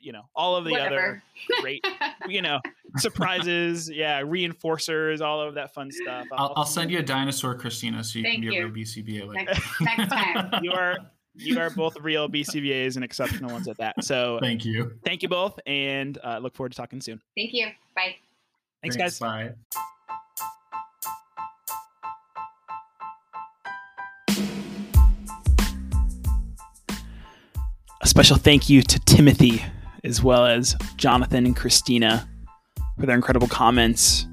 you 0.00 0.12
know, 0.12 0.22
all 0.34 0.56
of 0.56 0.64
the 0.64 0.72
Whatever. 0.72 0.94
other 0.94 1.22
great, 1.60 1.84
you 2.28 2.42
know, 2.42 2.60
surprises. 2.96 3.90
Yeah, 3.90 4.22
reinforcers, 4.22 5.20
all 5.20 5.40
of 5.40 5.54
that 5.54 5.74
fun 5.74 5.90
stuff. 5.90 6.26
I'll, 6.32 6.48
I'll, 6.48 6.52
I'll 6.58 6.66
send 6.66 6.90
you 6.90 6.98
a 6.98 7.02
dinosaur, 7.02 7.54
Christina, 7.54 8.02
so 8.04 8.18
you 8.18 8.24
Thank 8.24 8.42
can 8.42 8.50
be 8.50 8.56
you. 8.56 8.62
a 8.62 8.68
real 8.68 8.84
BCBA. 8.84 9.26
Like 9.26 9.46
next, 9.46 9.80
next 9.80 10.08
time, 10.08 10.60
you 10.62 10.72
are 10.72 10.98
you 11.34 11.60
are 11.60 11.70
both 11.70 11.98
real 12.00 12.28
BCBAs 12.28 12.96
and 12.96 13.04
exceptional 13.04 13.50
ones 13.50 13.68
at 13.68 13.76
that. 13.78 14.04
So 14.04 14.38
thank 14.40 14.64
you. 14.64 14.92
Thank 15.04 15.22
you 15.22 15.28
both, 15.28 15.58
and 15.66 16.18
uh, 16.24 16.38
look 16.38 16.54
forward 16.54 16.72
to 16.72 16.76
talking 16.76 17.00
soon. 17.00 17.20
Thank 17.36 17.52
you. 17.52 17.66
Bye. 17.94 18.16
Thanks, 18.82 18.96
Thanks 18.96 19.18
guys. 19.18 19.54
Bye. 19.74 19.80
A 28.06 28.08
special 28.08 28.36
thank 28.36 28.70
you 28.70 28.82
to 28.82 29.00
Timothy, 29.00 29.64
as 30.04 30.22
well 30.22 30.46
as 30.46 30.76
Jonathan 30.96 31.44
and 31.44 31.56
Christina 31.56 32.28
for 33.00 33.04
their 33.04 33.16
incredible 33.16 33.48
comments, 33.48 34.28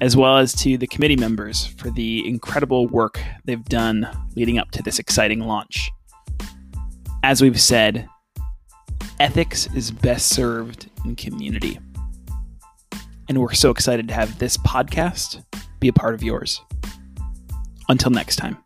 as 0.00 0.16
well 0.16 0.38
as 0.38 0.52
to 0.56 0.76
the 0.76 0.88
committee 0.88 1.14
members 1.14 1.66
for 1.66 1.88
the 1.90 2.26
incredible 2.26 2.88
work 2.88 3.20
they've 3.44 3.64
done 3.66 4.08
leading 4.34 4.58
up 4.58 4.72
to 4.72 4.82
this 4.82 4.98
exciting 4.98 5.38
launch. 5.38 5.88
As 7.22 7.40
we've 7.40 7.60
said, 7.60 8.08
ethics 9.20 9.68
is 9.72 9.92
best 9.92 10.30
served 10.30 10.90
in 11.04 11.14
community. 11.14 11.78
And 13.28 13.40
we're 13.40 13.54
so 13.54 13.70
excited 13.70 14.08
to 14.08 14.14
have 14.14 14.40
this 14.40 14.56
podcast 14.56 15.44
be 15.78 15.86
a 15.86 15.92
part 15.92 16.14
of 16.14 16.24
yours. 16.24 16.60
Until 17.88 18.10
next 18.10 18.34
time. 18.34 18.58